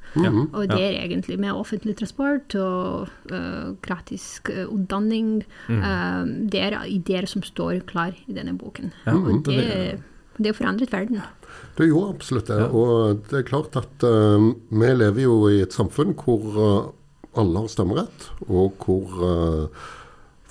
Og 0.53 0.67
det 0.69 0.79
er 0.79 0.97
egentlig 1.03 1.37
med 1.39 1.53
offentlig 1.53 1.95
transport 1.99 2.55
og 2.55 3.09
uh, 3.31 3.73
gratis 3.81 4.39
eh, 4.49 4.65
utdanning. 4.67 5.43
uh, 5.69 6.23
det 6.49 6.59
er 6.61 6.77
ideer 6.87 7.25
som 7.27 7.41
står 7.43 7.81
klar 7.85 8.13
i 8.27 8.33
denne 8.33 8.55
boken. 8.57 8.91
Ja, 9.05 9.13
og 9.15 9.43
det- 9.43 9.57
det, 9.57 10.01
det 10.39 10.47
har 10.47 10.53
forandret 10.57 10.91
verden. 10.91 11.21
Det 11.77 11.87
gjorde 11.89 12.15
absolutt 12.15 12.47
det. 12.47 12.71
Og 12.71 13.21
det 13.29 13.39
er 13.39 13.43
klart 13.49 13.75
at 13.75 14.03
uh, 14.03 14.53
vi 14.71 14.93
lever 14.93 15.21
jo 15.23 15.47
i 15.49 15.61
et 15.61 15.73
samfunn 15.73 16.15
hvor 16.15 16.41
eh, 16.57 16.91
alle 17.39 17.59
har 17.59 17.67
stemmerett, 17.67 18.29
og 18.47 18.73
hvor 18.85 19.05
eh, 19.25 19.67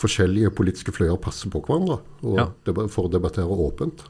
forskjellige 0.02 0.50
politiske 0.50 0.92
fløyer 0.92 1.16
passer 1.22 1.48
på 1.50 1.60
hverandre 1.62 2.00
og 2.24 2.38
Ja. 2.38 2.46
for 2.88 3.06
å 3.06 3.10
debattere 3.12 3.46
åpent. 3.46 4.02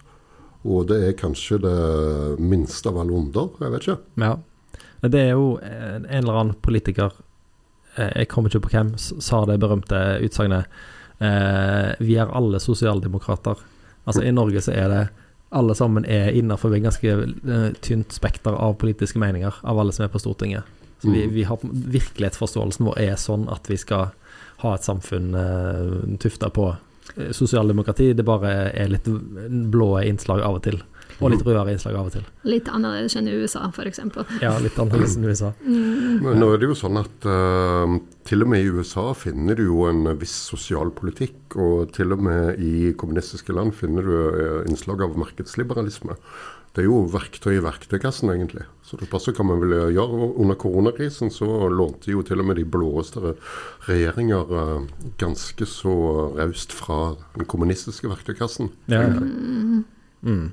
Og 0.63 0.87
det 0.91 1.01
er 1.03 1.19
kanskje 1.19 1.59
det 1.63 1.77
minste 2.39 2.89
av 2.91 3.01
alle 3.03 3.17
onder. 3.19 3.51
Jeg 3.61 3.75
vet 3.75 3.87
ikke. 3.87 3.99
Ja. 4.23 4.37
Men 5.03 5.11
Det 5.11 5.21
er 5.21 5.33
jo 5.35 5.59
en, 5.59 6.05
en 6.07 6.23
eller 6.23 6.39
annen 6.39 6.59
politiker, 6.63 7.13
eh, 7.97 8.13
jeg 8.23 8.29
kommer 8.31 8.53
ikke 8.53 8.69
på 8.69 8.75
hvem, 8.77 8.93
sa 8.99 9.45
det 9.49 9.59
berømte 9.61 9.99
utsagnet 10.23 10.69
eh, 11.19 11.91
Vi 11.99 12.15
er 12.15 12.31
alle 12.31 12.61
sosialdemokrater. 12.63 13.59
Altså 14.07 14.23
I 14.23 14.31
Norge 14.35 14.63
så 14.63 14.75
er 14.75 14.89
det 14.93 15.03
alle 15.53 15.75
sammen 15.75 16.07
er 16.09 16.31
innenfor 16.33 16.73
et 16.73 16.85
ganske 16.87 17.11
eh, 17.27 17.73
tynt 17.85 18.15
spekter 18.15 18.55
av 18.55 18.79
politiske 18.81 19.21
meninger, 19.21 19.59
av 19.63 19.79
alle 19.79 19.93
som 19.93 20.07
er 20.07 20.15
på 20.15 20.23
Stortinget. 20.23 20.63
Så 21.03 21.11
vi, 21.11 21.25
Mm. 21.27 21.35
vi 21.35 21.43
har 21.43 21.59
Virkelighetsforståelsen 21.63 22.87
vår 22.87 22.99
er 23.03 23.17
sånn 23.19 23.49
at 23.51 23.67
vi 23.67 23.77
skal 23.77 24.13
ha 24.63 24.75
et 24.75 24.85
samfunn 24.87 25.35
uh, 25.35 26.17
tufta 26.23 26.49
på 26.55 26.69
eh, 26.71 26.77
sosialdemokrati. 27.35 28.13
Det 28.17 28.27
bare 28.27 28.71
er 28.71 28.93
litt 28.93 29.09
blå 29.73 29.95
innslag 30.07 30.43
av 30.45 30.61
og 30.61 30.67
til. 30.67 30.81
Og 31.23 31.35
litt 31.35 31.45
rødere 31.47 31.75
innslag 31.75 31.99
av 31.99 32.09
og 32.11 32.17
til. 32.17 32.25
Litt 32.49 32.71
annerledes 32.73 33.17
enn 33.19 33.31
i 33.31 33.37
USA, 33.39 33.67
f.eks. 33.71 34.03
Ja, 34.43 34.57
litt 34.63 34.79
annerledes 34.83 35.17
enn 35.19 35.29
USA. 35.29 35.53
Men 35.63 36.41
nå 36.43 36.51
er 36.53 36.63
det 36.63 36.71
jo 36.71 36.79
sånn 36.79 37.01
at 37.01 37.29
uh, 37.29 37.99
til 38.29 38.45
og 38.45 38.53
med 38.53 38.65
i 38.65 38.73
USA 38.73 39.09
finner 39.19 39.59
du 39.59 39.67
jo 39.67 39.85
en 39.91 40.07
viss 40.21 40.35
sosial 40.53 40.93
politikk, 40.95 41.57
og 41.57 41.93
til 41.97 42.15
og 42.15 42.25
med 42.27 42.63
i 42.63 42.93
kommunistiske 42.99 43.55
land 43.55 43.75
finner 43.77 44.07
du 44.07 44.17
eh, 44.17 44.59
innslag 44.71 45.03
av 45.05 45.17
markedsliberalisme. 45.21 46.17
Det 46.73 46.81
er 46.81 46.87
jo 46.89 47.03
verktøy 47.13 47.59
i 47.59 47.63
verktøykassen, 47.65 48.31
egentlig. 48.33 48.65
Så 48.87 48.97
det 48.97 49.11
passer 49.13 49.35
hva 49.37 49.45
man 49.45 49.61
vil 49.61 49.75
gjøre. 49.93 50.31
Under 50.41 50.57
koronakrisen 50.57 51.29
så 51.33 51.69
lånte 51.69 52.15
jo 52.15 52.23
til 52.25 52.41
og 52.41 52.49
med 52.49 52.57
de 52.57 52.65
blåeste 52.65 53.35
regjeringer 53.89 54.55
eh, 54.63 54.89
ganske 55.21 55.69
så 55.69 55.95
raust 56.39 56.73
fra 56.73 57.01
den 57.37 57.49
kommunistiske 57.51 58.09
verktøykassen. 58.09 58.73
Ja, 58.93 59.05
ja. 59.05 59.21
Mm. 60.23 60.53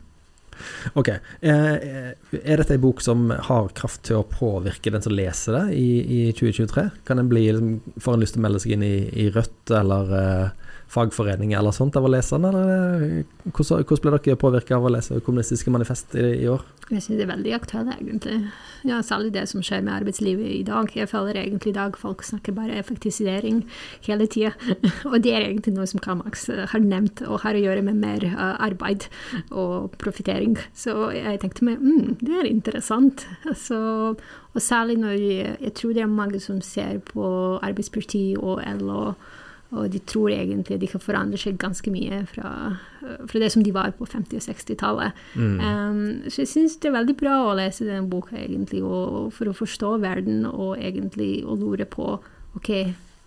Ok. 1.00 1.10
Eh, 1.42 2.14
Er 2.44 2.62
dette 2.62 2.76
en 2.76 2.84
bok 2.84 3.02
som 3.02 3.30
har 3.32 3.70
kraft 3.78 4.04
til 4.10 4.20
å 4.20 4.28
påvirke 4.28 4.92
den 4.94 5.04
som 5.06 5.16
leser 5.16 5.58
det 5.58 5.78
i, 5.80 5.90
i 6.04 6.22
2023? 6.38 6.88
Kan 7.08 7.22
den 7.22 7.30
bli, 7.32 7.48
liksom, 7.52 8.00
Får 8.00 8.16
en 8.18 8.24
lyst 8.26 8.36
til 8.38 8.44
å 8.44 8.48
melde 8.48 8.62
seg 8.64 8.76
inn 8.78 8.86
i, 8.88 8.96
i 9.26 9.30
Rødt 9.34 9.74
eller 9.80 10.14
eh, 10.20 10.69
fagforening 10.90 11.54
eller 11.54 11.74
sånt 11.76 11.98
av 12.00 12.08
å 12.08 12.12
lese 12.12 12.38
den? 12.38 12.50
Eller 12.50 13.06
hvordan, 13.54 13.86
hvordan 13.86 14.04
ble 14.06 14.18
dere 14.18 14.40
påvirka 14.42 14.78
av 14.80 14.88
å 14.88 14.94
lese 14.94 15.20
Kommunistiske 15.26 15.72
manifest 15.74 16.16
i, 16.18 16.26
i 16.44 16.50
år? 16.50 16.64
Jeg 16.90 17.04
synes 17.06 17.20
det 17.20 17.26
er 17.28 17.30
veldig 17.30 17.52
aktuelt, 17.54 17.92
egentlig. 18.00 18.38
Ja, 18.88 19.02
Særlig 19.06 19.34
det 19.36 19.44
som 19.52 19.62
skjer 19.66 19.84
med 19.86 19.94
arbeidslivet 19.94 20.48
i 20.50 20.64
dag. 20.66 20.90
Jeg 20.96 21.12
føler 21.12 21.38
egentlig 21.38 21.74
i 21.74 21.78
dag 21.78 21.98
folk 22.00 22.24
snakker 22.26 22.56
bare 22.58 22.80
effektivisering 22.80 23.62
hele 24.08 24.26
tida. 24.26 24.56
og 25.12 25.20
det 25.22 25.36
er 25.36 25.46
egentlig 25.46 25.76
noe 25.76 25.86
som 25.90 26.02
Karl 26.02 26.24
eh, 26.26 26.64
har 26.72 26.82
nevnt, 26.82 27.22
og 27.28 27.44
har 27.44 27.58
å 27.58 27.62
gjøre 27.62 27.84
med 27.86 28.00
mer 28.02 28.26
eh, 28.26 28.56
arbeid 28.66 29.06
og 29.52 29.94
profittering. 30.02 30.58
Så 30.74 31.12
jeg 31.14 31.44
tenkte 31.44 31.68
meg 31.68 31.84
mm, 31.84 32.18
det 32.24 32.40
er 32.40 32.50
interessant. 32.50 33.28
Så, 33.54 33.80
og 34.56 34.64
særlig 34.64 34.98
når 35.04 35.20
jeg, 35.20 35.54
jeg 35.68 35.76
tror 35.78 35.94
det 35.94 36.06
er 36.08 36.10
mange 36.10 36.42
som 36.42 36.64
ser 36.66 36.98
på 37.12 37.30
Arbeidspartiet 37.62 38.42
og 38.42 38.64
LO. 38.82 39.14
Og 39.70 39.92
de 39.94 40.00
tror 40.02 40.32
egentlig 40.34 40.80
de 40.82 40.88
kan 40.90 41.02
forandre 41.04 41.38
seg 41.38 41.60
ganske 41.62 41.92
mye 41.94 42.24
fra, 42.32 42.52
fra 43.30 43.42
det 43.42 43.52
som 43.54 43.62
de 43.62 43.74
var 43.76 43.92
på 44.00 44.08
50- 44.10 44.40
og 44.40 44.46
60-tallet. 44.48 45.20
Um, 45.62 46.00
så 46.26 46.42
jeg 46.42 46.50
syns 46.50 46.78
det 46.82 46.90
er 46.90 46.96
veldig 46.98 47.16
bra 47.20 47.36
å 47.46 47.54
lese 47.60 47.86
denne 47.86 48.10
boka, 48.10 48.34
egentlig, 48.40 48.82
og, 48.82 49.30
for 49.36 49.52
å 49.52 49.54
forstå 49.54 49.94
verden 50.02 50.42
og 50.50 50.74
egentlig 50.80 51.44
å 51.46 51.58
lure 51.60 51.86
på 51.86 52.16
ok, 52.58 52.72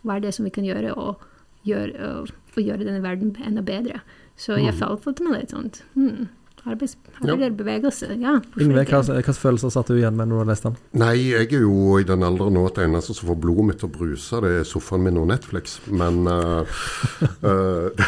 hva 0.02 0.18
er 0.18 0.26
det 0.26 0.34
som 0.34 0.48
vi 0.48 0.54
kan 0.54 0.66
gjøre, 0.66 0.96
og 0.98 1.22
gjøre, 1.68 2.10
og, 2.10 2.34
og 2.56 2.60
gjøre 2.62 2.88
denne 2.88 3.04
verden 3.04 3.36
enda 3.46 3.62
bedre. 3.62 4.02
Så 4.34 4.58
jeg 4.58 4.74
følte 4.74 5.22
meg 5.22 5.36
litt 5.36 5.54
sånn 5.54 5.70
hmm, 5.94 6.26
arbeids, 6.68 6.96
Ja. 7.22 7.34
Yngve, 8.60 8.84
hva 8.86 9.00
hvilke 9.02 9.34
følelser 9.34 9.70
satt 9.74 9.90
du 9.90 9.96
igjen 9.96 10.16
med 10.18 10.30
når 10.30 10.44
du 10.44 10.50
leste 10.50 10.70
den? 10.70 10.76
Nei, 11.02 11.14
jeg 11.32 11.48
er 11.52 11.64
jo 11.64 11.98
i 11.98 12.06
den 12.06 12.22
alderen 12.26 12.54
nå 12.54 12.64
at 12.68 12.78
det 12.78 12.86
eneste 12.88 13.16
som 13.18 13.30
får 13.30 13.38
blodet 13.42 13.66
mitt 13.68 13.80
til 13.82 13.90
å 13.90 13.94
bruse, 13.96 14.40
det 14.44 14.52
er 14.60 14.68
sofaen 14.68 15.04
min 15.06 15.20
og 15.20 15.28
Netflix. 15.30 15.80
Men 15.90 16.22
uh, 16.26 16.62
eh, 17.50 18.04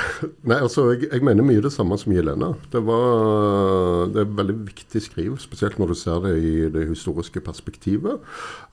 Nei, 0.47 0.59
altså, 0.61 0.87
jeg, 0.95 1.11
jeg 1.11 1.27
mener 1.27 1.47
mye 1.47 1.65
det 1.65 1.73
samme 1.75 1.99
som 2.01 2.15
Jelena. 2.15 2.53
Det 2.73 2.83
var 2.85 4.11
Det 4.15 4.23
er 4.23 4.37
veldig 4.39 4.59
viktig 4.71 5.03
skriv, 5.03 5.37
spesielt 5.43 5.79
når 5.81 5.93
du 5.93 5.99
ser 5.99 6.23
det 6.25 6.35
i 6.39 6.55
det 6.75 6.87
historiske 6.91 7.43
perspektivet. 7.45 8.23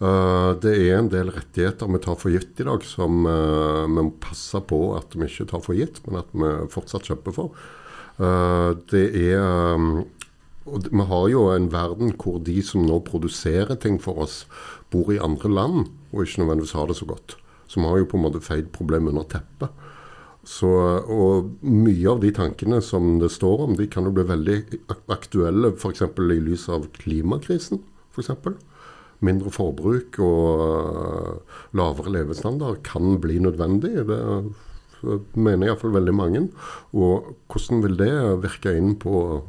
Uh, 0.01 0.53
det 0.61 0.75
er 0.77 0.99
en 0.99 1.11
del 1.11 1.31
rettigheter 1.33 1.89
vi 1.91 2.01
tar 2.03 2.17
for 2.21 2.33
gitt 2.33 2.59
i 2.61 2.67
dag, 2.67 2.83
som 2.85 3.25
eh, 3.27 3.83
vi 3.85 4.05
må 4.07 4.09
passe 4.21 4.59
på 4.67 4.79
at 4.97 5.15
vi 5.15 5.27
ikke 5.27 5.49
tar 5.51 5.63
for 5.63 5.77
gitt, 5.77 6.01
men 6.05 6.21
at 6.21 6.33
vi 6.33 6.51
fortsatt 6.71 7.07
kjemper 7.09 7.35
for. 7.35 7.69
Eh, 8.19 8.71
det 8.91 9.05
er 9.31 9.75
um, 9.75 10.03
vi 10.65 11.05
har 11.09 11.27
jo 11.31 11.47
en 11.51 11.69
verden 11.73 12.13
hvor 12.21 12.39
de 12.45 12.59
som 12.63 12.83
nå 12.85 12.99
produserer 13.07 13.79
ting 13.81 13.97
for 14.01 14.21
oss, 14.25 14.43
bor 14.93 15.09
i 15.13 15.21
andre 15.21 15.49
land 15.49 15.87
og 16.11 16.25
ikke 16.25 16.43
nødvendigvis 16.43 16.75
har 16.77 16.89
det 16.91 16.97
så 16.99 17.07
godt. 17.09 17.37
Så 17.67 17.79
vi 17.79 17.87
har 17.87 18.01
jo 18.01 18.09
på 18.11 18.19
en 18.19 18.25
måte 18.27 18.43
feid 18.43 18.69
problem 18.75 19.07
under 19.09 19.25
teppet. 19.31 19.71
Så, 20.43 20.67
og 20.67 21.51
mye 21.61 22.09
av 22.09 22.21
de 22.23 22.31
tankene 22.33 22.79
som 22.81 23.19
det 23.21 23.29
står 23.31 23.65
om, 23.67 23.75
de 23.77 23.85
kan 23.89 24.07
jo 24.07 24.13
bli 24.15 24.25
veldig 24.25 24.57
ak- 24.89 25.13
aktuelle 25.13 25.69
f.eks. 25.75 26.01
i 26.01 26.39
lys 26.41 26.67
av 26.73 26.87
klimakrisen. 26.97 27.83
For. 28.11 28.55
Mindre 29.21 29.53
forbruk 29.53 30.17
og 30.25 30.63
øh, 30.65 31.59
lavere 31.77 32.11
levestandard 32.17 32.81
kan 32.83 33.19
bli 33.21 33.37
nødvendig. 33.39 33.93
Det 34.09 34.19
mener 35.35 35.69
iallfall 35.69 35.95
veldig 35.95 36.13
mange. 36.15 36.45
Og 36.93 37.33
hvordan 37.51 37.81
vil 37.85 37.97
det 37.99 38.13
virke 38.43 38.75
inn 38.77 38.95
på 39.01 39.41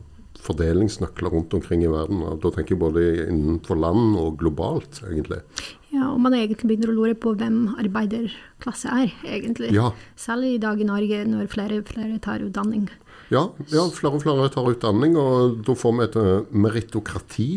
fordelingsnøkler 0.43 1.35
rundt 1.35 1.55
omkring 1.55 1.85
i 1.85 1.93
verden? 1.93 2.25
Da 2.43 2.51
tenker 2.55 2.75
jeg 2.75 2.83
både 2.83 3.05
innenfor 3.29 3.79
land 3.79 4.17
og 4.19 4.41
globalt, 4.41 5.03
egentlig. 5.07 5.43
Ja, 5.93 6.09
og 6.09 6.23
man 6.25 6.35
egentlig 6.35 6.71
begynner 6.71 6.91
å 6.91 6.97
lure 6.97 7.15
på 7.19 7.35
hvem 7.37 7.77
arbeiderklasse 7.77 8.91
er, 8.91 9.12
egentlig. 9.29 9.75
Ja. 9.77 9.91
Særlig 10.17 10.57
i 10.57 10.62
dag 10.62 10.81
i 10.81 10.88
Norge, 10.88 11.23
når 11.29 11.51
flere 11.53 11.83
og 11.83 11.93
flere 11.93 12.17
tar 12.25 12.45
utdanning. 12.45 12.88
Ja, 13.33 13.47
ja, 13.73 13.85
flere 13.93 14.17
og 14.17 14.25
flere 14.25 14.49
tar 14.53 14.67
utdanning, 14.73 15.15
og 15.21 15.62
da 15.67 15.77
får 15.79 15.95
vi 15.99 16.07
et 16.09 16.19
meritokrati 16.65 17.51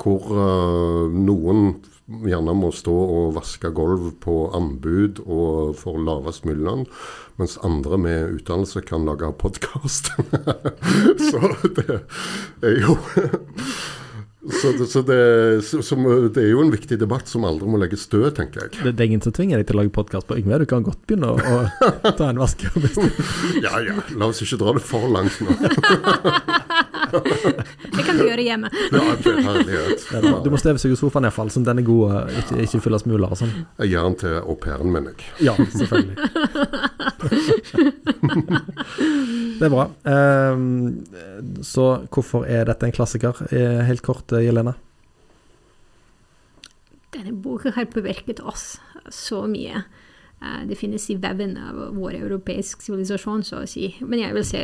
hvor 0.00 0.30
uh, 0.32 1.12
noen 1.12 1.74
gjerne 2.26 2.54
må 2.58 2.72
stå 2.74 2.92
og 2.92 3.34
vaske 3.36 3.70
gulv 3.74 4.10
på 4.22 4.36
anbud 4.56 5.20
og 5.26 5.76
for 5.78 6.00
lavest 6.02 6.46
mulig 6.48 6.64
lønn, 6.66 6.86
mens 7.38 7.58
andre 7.66 7.98
med 8.00 8.40
utdannelse 8.40 8.82
kan 8.86 9.06
lage 9.06 9.30
podkast. 9.38 10.10
så 11.30 11.52
det 11.78 12.00
er 12.66 12.80
jo 12.82 12.98
så, 14.40 14.72
det, 14.72 14.86
så, 14.86 15.02
det, 15.02 15.62
så, 15.62 15.82
så 15.82 15.96
det 16.34 16.42
er 16.42 16.48
jo 16.54 16.62
en 16.64 16.70
viktig 16.72 16.96
debatt 16.98 17.28
som 17.28 17.44
aldri 17.44 17.68
må 17.68 17.76
legges 17.82 18.06
død, 18.08 18.30
tenker 18.38 18.60
jeg. 18.64 18.70
Det, 18.78 18.92
det 18.96 19.04
er 19.04 19.08
ingen 19.10 19.24
som 19.24 19.32
tvinger 19.36 19.60
deg 19.60 19.66
til 19.68 19.76
å 19.76 19.80
lage 19.82 19.92
podkast 19.92 20.26
på 20.30 20.38
Yngve. 20.40 20.62
Du 20.62 20.66
kan 20.70 20.86
godt 20.86 21.02
begynne 21.04 21.28
å, 21.34 21.36
å 21.36 21.38
ta 22.16 22.30
en 22.30 22.40
vask. 22.40 22.64
Ja 23.60 23.76
ja, 23.84 23.94
la 24.16 24.24
oss 24.30 24.40
ikke 24.44 24.56
dra 24.62 24.72
det 24.76 24.82
for 24.84 25.04
langt 25.12 25.36
nå. 25.44 25.52
Det 27.10 28.04
kan 28.06 28.18
du 28.18 28.22
gjøre 28.26 28.42
hjemme. 28.44 28.68
Ja, 28.92 29.00
det 29.18 29.32
er 29.32 29.40
herlighet. 29.42 30.04
Du 30.44 30.50
må 30.52 30.58
støvsuge 30.60 30.96
sofaen 30.98 31.24
iallfall, 31.26 31.50
sånn 31.52 31.64
at 31.66 31.70
den 31.72 31.80
er 31.82 31.86
god 31.88 32.02
og 32.06 32.12
ikke, 32.42 32.54
ikke 32.66 32.80
full 32.84 32.96
av 32.96 33.00
smuler 33.02 33.28
og 33.34 33.38
sånn. 33.40 33.52
Jeg 33.82 33.88
gir 33.92 34.02
den 34.06 34.16
til 34.20 34.34
au 34.40 34.54
pairen, 34.60 34.90
mener 34.94 35.10
jeg. 35.16 35.20
Ja, 35.48 35.54
selvfølgelig. 35.74 36.16
det 39.60 39.66
er 39.66 39.72
bra. 39.74 39.84
Um, 40.04 40.64
så 41.66 41.84
hvorfor 42.12 42.40
er 42.48 42.62
dette 42.70 42.84
en 42.88 42.96
klassiker? 42.96 43.34
Eh, 43.50 43.80
Helt 43.90 44.04
kort, 44.06 44.29
eh, 44.32 44.44
Jelena. 44.46 44.74
denne 47.10 47.32
boka 47.34 47.72
har 47.74 47.90
påvirket 47.90 48.40
oss 48.40 48.78
så 49.10 49.44
mye. 49.50 49.82
Uh, 50.40 50.62
det 50.68 50.78
finnes 50.78 51.04
i 51.10 51.18
veven 51.20 51.56
av 51.58 51.80
vår 51.96 52.20
europeiske 52.22 52.86
sivilisasjon, 52.86 53.44
så 53.44 53.64
å 53.64 53.68
si. 53.68 53.90
Men 54.00 54.22
jeg 54.22 54.36
vil 54.36 54.46
se 54.46 54.62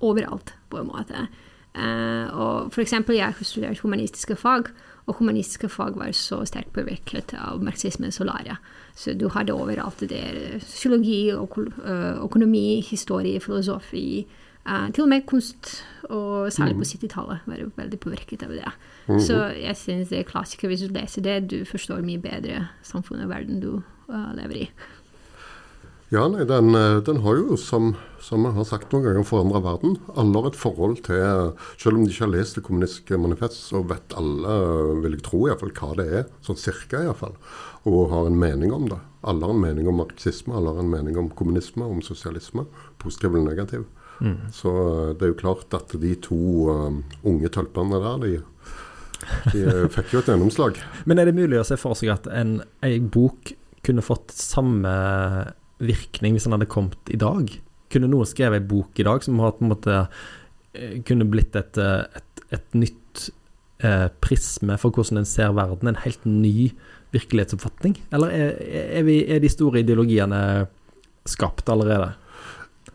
overalt, 0.00 0.54
på 0.70 0.80
en 0.80 0.88
måte. 0.88 1.26
Uh, 1.74 2.26
og 2.30 2.70
for 2.74 2.82
eksempel, 2.82 3.18
jeg 3.18 3.34
har 3.36 3.46
studert 3.46 3.82
humanistiske 3.84 4.36
fag, 4.38 4.70
og 5.06 5.18
humanistiske 5.18 5.68
fag 5.70 5.98
var 5.98 6.12
så 6.16 6.40
sterkt 6.46 6.72
påvirket 6.76 7.34
av 7.38 7.62
marxisme 7.64 8.10
solaria. 8.14 8.56
Så 8.94 9.14
du 9.18 9.28
hadde 9.34 9.56
overalt 9.56 10.02
det 10.06 10.18
er 10.18 10.60
psykologi, 10.62 11.32
økonomi, 11.34 12.80
historie, 12.86 13.40
filosofi. 13.42 14.24
Uh, 14.70 14.86
til 14.94 15.02
og 15.02 15.10
med 15.10 15.26
kunst, 15.26 15.80
og 16.06 16.52
særlig 16.54 16.76
på 16.78 16.86
70-tallet, 16.86 17.42
var 17.46 17.58
var 17.64 17.72
veldig 17.82 17.98
påvirket 18.00 18.42
av 18.42 18.50
det. 18.54 18.72
Mm 19.08 19.16
-hmm. 19.16 19.26
Så 19.26 19.34
jeg 19.58 19.76
syns 19.76 20.08
det 20.08 20.18
er 20.18 20.30
klassiker. 20.30 20.68
Hvis 20.68 20.80
du 20.80 20.94
leser 20.94 21.22
det, 21.22 21.50
du 21.50 21.64
forstår 21.64 22.02
mye 22.02 22.18
bedre 22.18 22.68
samfunnet 22.82 23.24
og 23.24 23.30
verden 23.30 23.60
du 23.60 23.82
uh, 24.08 24.34
lever 24.34 24.56
i. 24.56 24.70
Ja, 26.10 26.24
nei, 26.28 26.42
den, 26.42 26.74
eh, 26.74 26.96
den, 27.06 27.20
har 27.22 27.36
jo, 27.38 27.56
som, 27.56 27.92
som 28.18 28.42
jeg 28.42 28.56
har 28.56 28.64
sagt 28.64 28.90
noen 28.90 29.04
ganger, 29.04 29.22
forandra 29.22 29.60
verden. 29.62 29.92
Alle 30.18 30.40
har 30.42 30.48
et 30.48 30.58
forhold 30.58 30.96
til 31.06 31.52
Selv 31.78 31.96
om 31.96 32.04
de 32.04 32.10
ikke 32.10 32.24
har 32.24 32.32
lest 32.34 32.56
Det 32.58 32.64
kommunistiske 32.66 33.18
manifest, 33.18 33.68
så 33.70 33.84
vet 33.86 34.16
alle, 34.18 34.56
vil 35.04 35.12
jeg 35.12 35.22
tro, 35.22 35.46
i 35.46 35.54
fall, 35.60 35.70
hva 35.70 35.94
det 35.94 36.08
er. 36.10 36.24
Sånn 36.42 36.58
cirka, 36.58 37.04
iallfall. 37.04 37.36
Og 37.86 38.10
har 38.10 38.26
en 38.26 38.40
mening 38.42 38.72
om 38.72 38.88
det. 38.90 38.98
Alle 39.22 39.46
har 39.46 39.54
en 39.54 39.62
mening 39.62 39.86
om 39.86 40.02
marxisme, 40.02 40.50
alle 40.50 40.74
har 40.74 40.82
en 40.82 40.90
mening 40.90 41.16
om 41.16 41.30
kommunisme, 41.30 41.86
om 41.86 42.02
sosialisme. 42.02 42.66
Positiv 42.98 43.30
eller 43.30 43.46
negativ. 43.52 43.86
Så 44.52 44.70
eh, 44.70 45.12
det 45.16 45.26
er 45.26 45.32
jo 45.32 45.40
klart 45.40 45.76
at 45.76 45.94
de 46.00 46.12
to 46.22 46.68
um, 46.68 47.00
unge 47.26 47.50
tølpene 47.52 48.00
der, 48.02 48.24
de, 48.24 48.32
de 49.54 49.64
eh, 49.64 49.86
fikk 49.92 50.14
jo 50.14 50.22
et 50.22 50.30
gjennomslag. 50.32 50.80
Men 51.08 51.20
er 51.20 51.30
det 51.30 51.38
mulig 51.38 51.60
å 51.60 51.66
se 51.66 51.78
for 51.80 51.98
seg 51.98 52.12
at 52.14 52.28
en, 52.34 52.58
en 52.84 53.10
bok 53.12 53.54
kunne 53.86 54.04
fått 54.04 54.34
samme 54.36 54.92
virkning 55.80 56.36
hvis 56.36 56.46
den 56.48 56.56
hadde 56.56 56.70
kommet 56.70 57.12
i 57.12 57.20
dag? 57.20 57.48
Kunne 57.90 58.10
noen 58.12 58.28
skrevet 58.28 58.62
en 58.62 58.70
bok 58.70 59.00
i 59.00 59.06
dag 59.08 59.24
som 59.24 59.40
på 59.40 59.52
en 59.56 59.72
måte 59.72 60.04
kunne 61.08 61.26
blitt 61.26 61.56
et, 61.58 61.80
et, 61.80 62.42
et 62.54 62.76
nytt 62.78 63.30
eh, 63.82 64.06
prisme 64.22 64.76
for 64.78 64.94
hvordan 64.94 65.22
en 65.22 65.28
ser 65.28 65.54
verden? 65.56 65.90
En 65.90 66.02
helt 66.04 66.26
ny 66.28 66.70
virkelighetsoppfatning? 67.14 67.96
Eller 68.14 68.34
er, 68.36 68.52
er, 69.00 69.06
vi, 69.08 69.16
er 69.26 69.42
de 69.42 69.50
store 69.50 69.82
ideologiene 69.82 70.42
skapt 71.28 71.72
allerede? 71.72 72.12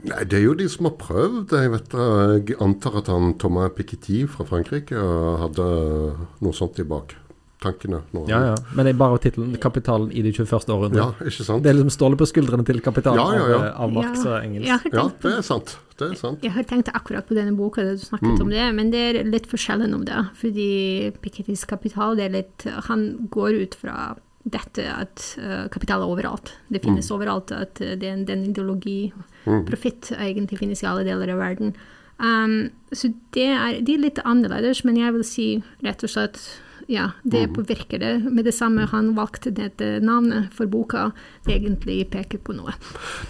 Nei, 0.06 0.24
Det 0.30 0.40
er 0.40 0.46
jo 0.46 0.56
de 0.58 0.70
som 0.72 0.90
har 0.90 0.96
prøvd. 1.02 1.54
Jeg, 1.56 1.72
vet, 1.74 1.94
jeg 1.96 2.58
antar 2.62 3.00
at 3.02 3.12
han 3.12 3.36
Thomas 3.42 3.74
Piketty 3.78 4.26
fra 4.30 4.46
Frankrike 4.48 5.06
hadde 5.42 5.70
noe 6.46 6.56
sånt 6.56 6.82
i 6.82 6.86
baktankene. 6.88 8.04
Ja, 8.30 8.42
ja. 8.52 8.58
Men 8.76 8.88
det 8.88 8.96
er 8.96 9.00
bare 9.00 9.22
tittelen 9.24 9.56
'Kapitalen 9.58 10.12
i 10.12 10.22
det 10.26 10.36
21. 10.36 10.70
århundre'. 10.76 11.02
Ja, 11.02 11.10
ikke 11.26 11.48
sant? 11.48 11.64
Det 11.64 11.72
er 11.72 11.80
liksom 11.80 11.96
stålet 11.96 12.22
på 12.22 12.30
skuldrene 12.30 12.66
til 12.68 12.82
kapitalen 12.82 13.24
ja, 13.24 13.40
ja, 13.40 13.48
ja. 13.50 13.58
Av, 13.74 13.88
av 13.88 13.98
Marx 13.98 14.26
og 14.26 14.38
Engels. 14.44 14.68
Ja, 14.68 14.80
det 15.24 15.34
er 15.40 15.42
sant. 15.42 15.78
Det 15.96 16.12
er 16.12 16.16
sant. 16.20 16.44
Jeg 16.44 16.52
har 16.52 16.66
tenkt 16.68 16.92
akkurat 16.92 17.26
på 17.26 17.38
denne 17.38 17.56
boka 17.56 17.82
du 17.82 17.96
snakket 17.98 18.36
mm. 18.36 18.42
om 18.44 18.50
det, 18.52 18.66
men 18.76 18.92
det 18.92 19.04
er 19.10 19.24
litt 19.24 19.48
forskjellen 19.48 19.96
om 19.96 20.04
det. 20.06 20.26
Fordi 20.42 21.12
Pikettys 21.24 21.64
kapital, 21.66 22.18
det 22.20 22.26
er 22.28 22.34
litt 22.42 22.66
Han 22.90 23.30
går 23.32 23.62
ut 23.64 23.78
fra 23.80 24.16
dette 24.46 24.84
at 24.86 25.24
uh, 25.42 25.66
kapital 25.74 26.04
er 26.04 26.12
overalt. 26.14 26.54
Det 26.70 26.84
finnes 26.84 27.10
mm. 27.10 27.16
overalt. 27.18 27.54
At 27.56 27.82
uh, 27.82 27.96
den, 28.00 28.26
den 28.30 28.46
ideologi, 28.52 29.10
mm. 29.46 29.66
profitt, 29.70 30.12
egentlig 30.14 30.62
finnes 30.62 30.84
i 30.84 30.90
alle 30.90 31.06
deler 31.08 31.34
av 31.34 31.42
verden. 31.42 31.74
Um, 32.22 32.70
så 32.96 33.10
det 33.36 33.50
er, 33.50 33.82
de 33.84 33.98
er 33.98 34.06
litt 34.06 34.22
annerledes, 34.24 34.86
men 34.88 35.02
jeg 35.02 35.16
vil 35.18 35.26
si 35.28 35.48
rett 35.84 36.06
og 36.06 36.14
slett 36.14 36.40
ja, 36.92 37.10
det 37.26 37.48
mm. 37.48 37.56
påvirker 37.58 38.00
det. 38.04 38.14
Med 38.30 38.46
det 38.46 38.54
samme 38.54 38.86
han 38.92 39.16
valgte 39.18 39.50
dette 39.56 39.96
navnet 40.06 40.54
for 40.54 40.70
boka, 40.70 41.10
egentlig 41.50 42.04
peker 42.14 42.44
på 42.46 42.54
noe. 42.54 42.76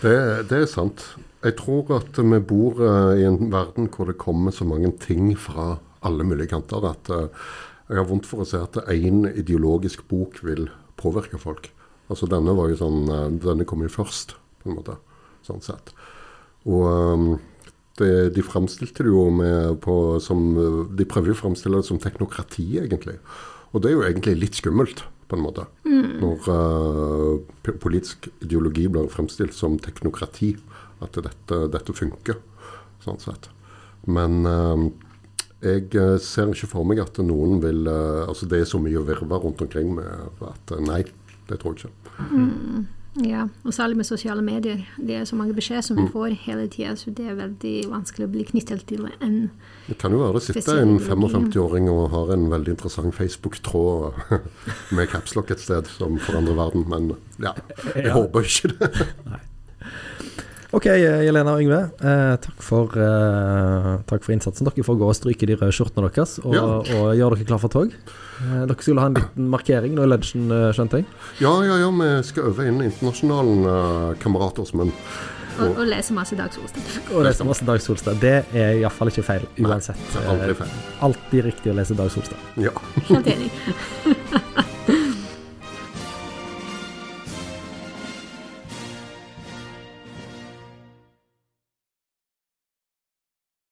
Det, 0.04 0.17
det 0.51 0.65
er 0.65 0.69
sant. 0.69 1.13
Jeg 1.45 1.56
tror 1.62 1.95
at 2.01 2.19
vi 2.19 2.41
bor 2.43 2.82
uh, 2.84 3.15
i 3.15 3.23
en 3.23 3.47
verden 3.54 3.88
hvor 3.93 4.12
det 4.12 4.19
kommer 4.19 4.51
så 4.51 4.67
mange 4.67 4.91
ting 4.99 5.32
fra 5.39 5.78
alle 6.06 6.25
mulige 6.28 6.51
kanter 6.51 6.84
at 6.86 7.10
jeg 7.10 7.97
har 7.97 8.06
vondt 8.06 8.28
for 8.30 8.43
å 8.43 8.45
se 8.45 8.60
at 8.62 8.78
én 8.93 9.23
ideologisk 9.32 10.04
bok 10.10 10.38
vil 10.45 10.67
påvirke 10.99 11.39
folk. 11.41 11.71
Altså 12.12 12.29
denne 12.29 12.53
var 12.58 12.69
jo 12.69 12.77
sånn 12.79 13.10
eh, 13.10 13.27
Denne 13.41 13.65
kom 13.67 13.84
jo 13.86 13.91
først, 13.91 14.36
på 14.62 14.69
en 14.69 14.77
måte. 14.79 14.97
Sånn 15.45 15.63
sett. 15.65 15.91
Og 16.65 16.86
um, 16.86 17.25
det, 17.99 18.12
de 18.36 18.43
fremstilte 18.45 19.05
det 19.05 19.12
jo 19.13 19.27
med 19.31 19.77
på 19.84 20.17
som 20.23 20.41
De 20.97 21.05
prøver 21.08 21.31
jo 21.31 21.36
å 21.38 21.41
fremstille 21.43 21.79
det 21.79 21.88
som 21.88 22.01
teknokrati, 22.01 22.65
egentlig. 22.81 23.19
Og 23.71 23.84
det 23.84 23.91
er 23.91 23.95
jo 23.95 24.05
egentlig 24.08 24.38
litt 24.39 24.58
skummelt, 24.58 25.05
på 25.29 25.38
en 25.38 25.45
måte. 25.45 25.67
Mm. 25.86 26.21
Når 26.21 26.49
uh, 26.49 27.75
politisk 27.81 28.29
ideologi 28.45 28.88
blir 28.89 29.10
fremstilt 29.13 29.55
som 29.58 29.79
teknokrati. 29.81 30.55
At 31.03 31.17
dette, 31.19 31.58
dette 31.73 31.93
funker, 31.93 32.38
sånn 33.03 33.19
sett. 33.19 33.49
Men 34.08 34.45
uh, 34.47 34.86
jeg 35.63 35.95
eh, 35.95 36.17
ser 36.21 36.51
ikke 36.51 36.69
for 36.69 36.87
meg 36.87 36.99
at 37.03 37.17
noen 37.23 37.61
vil 37.63 37.87
uh, 37.87 38.25
Altså 38.27 38.47
det 38.49 38.61
er 38.61 38.67
så 38.69 38.81
mye 38.81 39.05
virvar 39.07 39.43
rundt 39.45 39.63
omkring 39.63 39.95
med 39.95 40.05
at 40.43 40.75
uh, 40.75 40.83
nei, 40.83 41.03
det 41.49 41.61
tror 41.61 41.77
jeg 41.79 41.89
ikke. 41.89 42.27
Mm, 42.31 42.85
ja, 43.23 43.45
og 43.63 43.73
særlig 43.73 43.97
med 43.97 44.07
sosiale 44.07 44.43
medier. 44.43 44.83
Det 44.97 45.15
er 45.15 45.25
så 45.25 45.37
mange 45.39 45.55
beskjeder 45.55 45.81
som 45.85 45.97
vi 45.97 46.03
mm. 46.03 46.11
får 46.11 46.35
hele 46.43 46.67
tida, 46.67 46.95
så 46.99 47.13
det 47.15 47.29
er 47.29 47.39
veldig 47.39 47.73
vanskelig 47.91 48.27
å 48.27 48.33
bli 48.33 48.45
knyttet 48.51 48.83
til 48.89 49.07
en 49.23 49.49
Det 49.87 49.97
kan 50.01 50.11
jo 50.11 50.21
være 50.23 50.39
det 50.39 50.45
sitter 50.49 50.83
en 50.83 50.99
55-åring 50.99 51.89
og 51.91 52.09
har 52.11 52.35
en 52.35 52.47
veldig 52.51 52.75
interessant 52.75 53.15
Facebook-tråd 53.15 54.19
med 54.95 55.11
capslock 55.11 55.55
et 55.55 55.63
sted 55.63 55.87
som 55.95 56.19
forandrer 56.19 56.59
verden, 56.59 56.87
men 56.91 57.13
ja, 57.39 57.55
jeg 57.95 58.09
ja. 58.09 58.15
håper 58.19 58.51
ikke 58.51 58.73
det. 58.75 59.05
Ok, 60.75 60.89
Jelena 60.91 61.53
og 61.55 61.61
Yngve. 61.63 61.77
Eh, 62.03 62.33
takk, 62.43 62.57
for, 62.59 62.91
eh, 62.99 63.91
takk, 64.09 64.25
for, 64.25 64.33
innsatsen. 64.35 64.67
Dere 64.67 64.83
får 64.83 64.97
gå 64.99 65.07
og 65.07 65.15
stryke 65.15 65.47
de 65.47 65.55
røde 65.55 65.71
skjortene 65.71 66.09
deres 66.09 66.35
og, 66.43 66.55
ja. 66.57 66.63
og 66.65 67.13
gjøre 67.15 67.38
dere 67.38 67.47
klar 67.47 67.61
for 67.63 67.71
tog. 67.71 67.93
Eh, 67.95 68.65
dere 68.67 68.83
skulle 68.83 68.99
ha 68.99 69.07
en 69.07 69.15
liten 69.15 69.47
markering 69.53 69.95
nå 69.95 70.03
i 70.03 70.11
lunsjen, 70.11 70.49
eh, 70.51 70.73
skjønte 70.75 70.99
jeg? 70.99 71.07
Ja, 71.39 71.53
ja, 71.63 71.79
ja. 71.79 71.93
Vi 71.95 72.09
skal 72.27 72.51
øve 72.51 72.67
inn 72.67 72.83
internasjonalen, 72.83 73.63
uh, 73.63 74.11
kamerater 74.19 74.67
som 74.67 74.83
en 74.83 74.93
og, 75.55 75.77
og, 75.77 75.85
lese 75.88 76.11
masse 76.11 76.35
Dag 76.35 76.51
Solstad. 76.51 76.83
Og 77.15 77.23
lese 77.23 77.45
masse 77.47 77.63
Dag 77.63 77.79
Solstad. 77.79 78.19
Det 78.19 78.33
er 78.51 78.81
iallfall 78.81 79.07
ikke 79.13 79.23
feil, 79.23 79.45
uansett. 79.63 79.95
Nei, 79.95 80.11
det 80.11 80.23
er 80.25 80.31
aldri 80.33 80.57
feil. 80.59 80.73
Alltid 81.07 81.47
riktig 81.47 81.71
å 81.71 81.77
lese 81.79 81.95
Dag 81.95 82.11
Solstad. 82.11 82.41
Ja. 82.59 82.75
Helt 83.07 83.31
enig. 83.31 83.47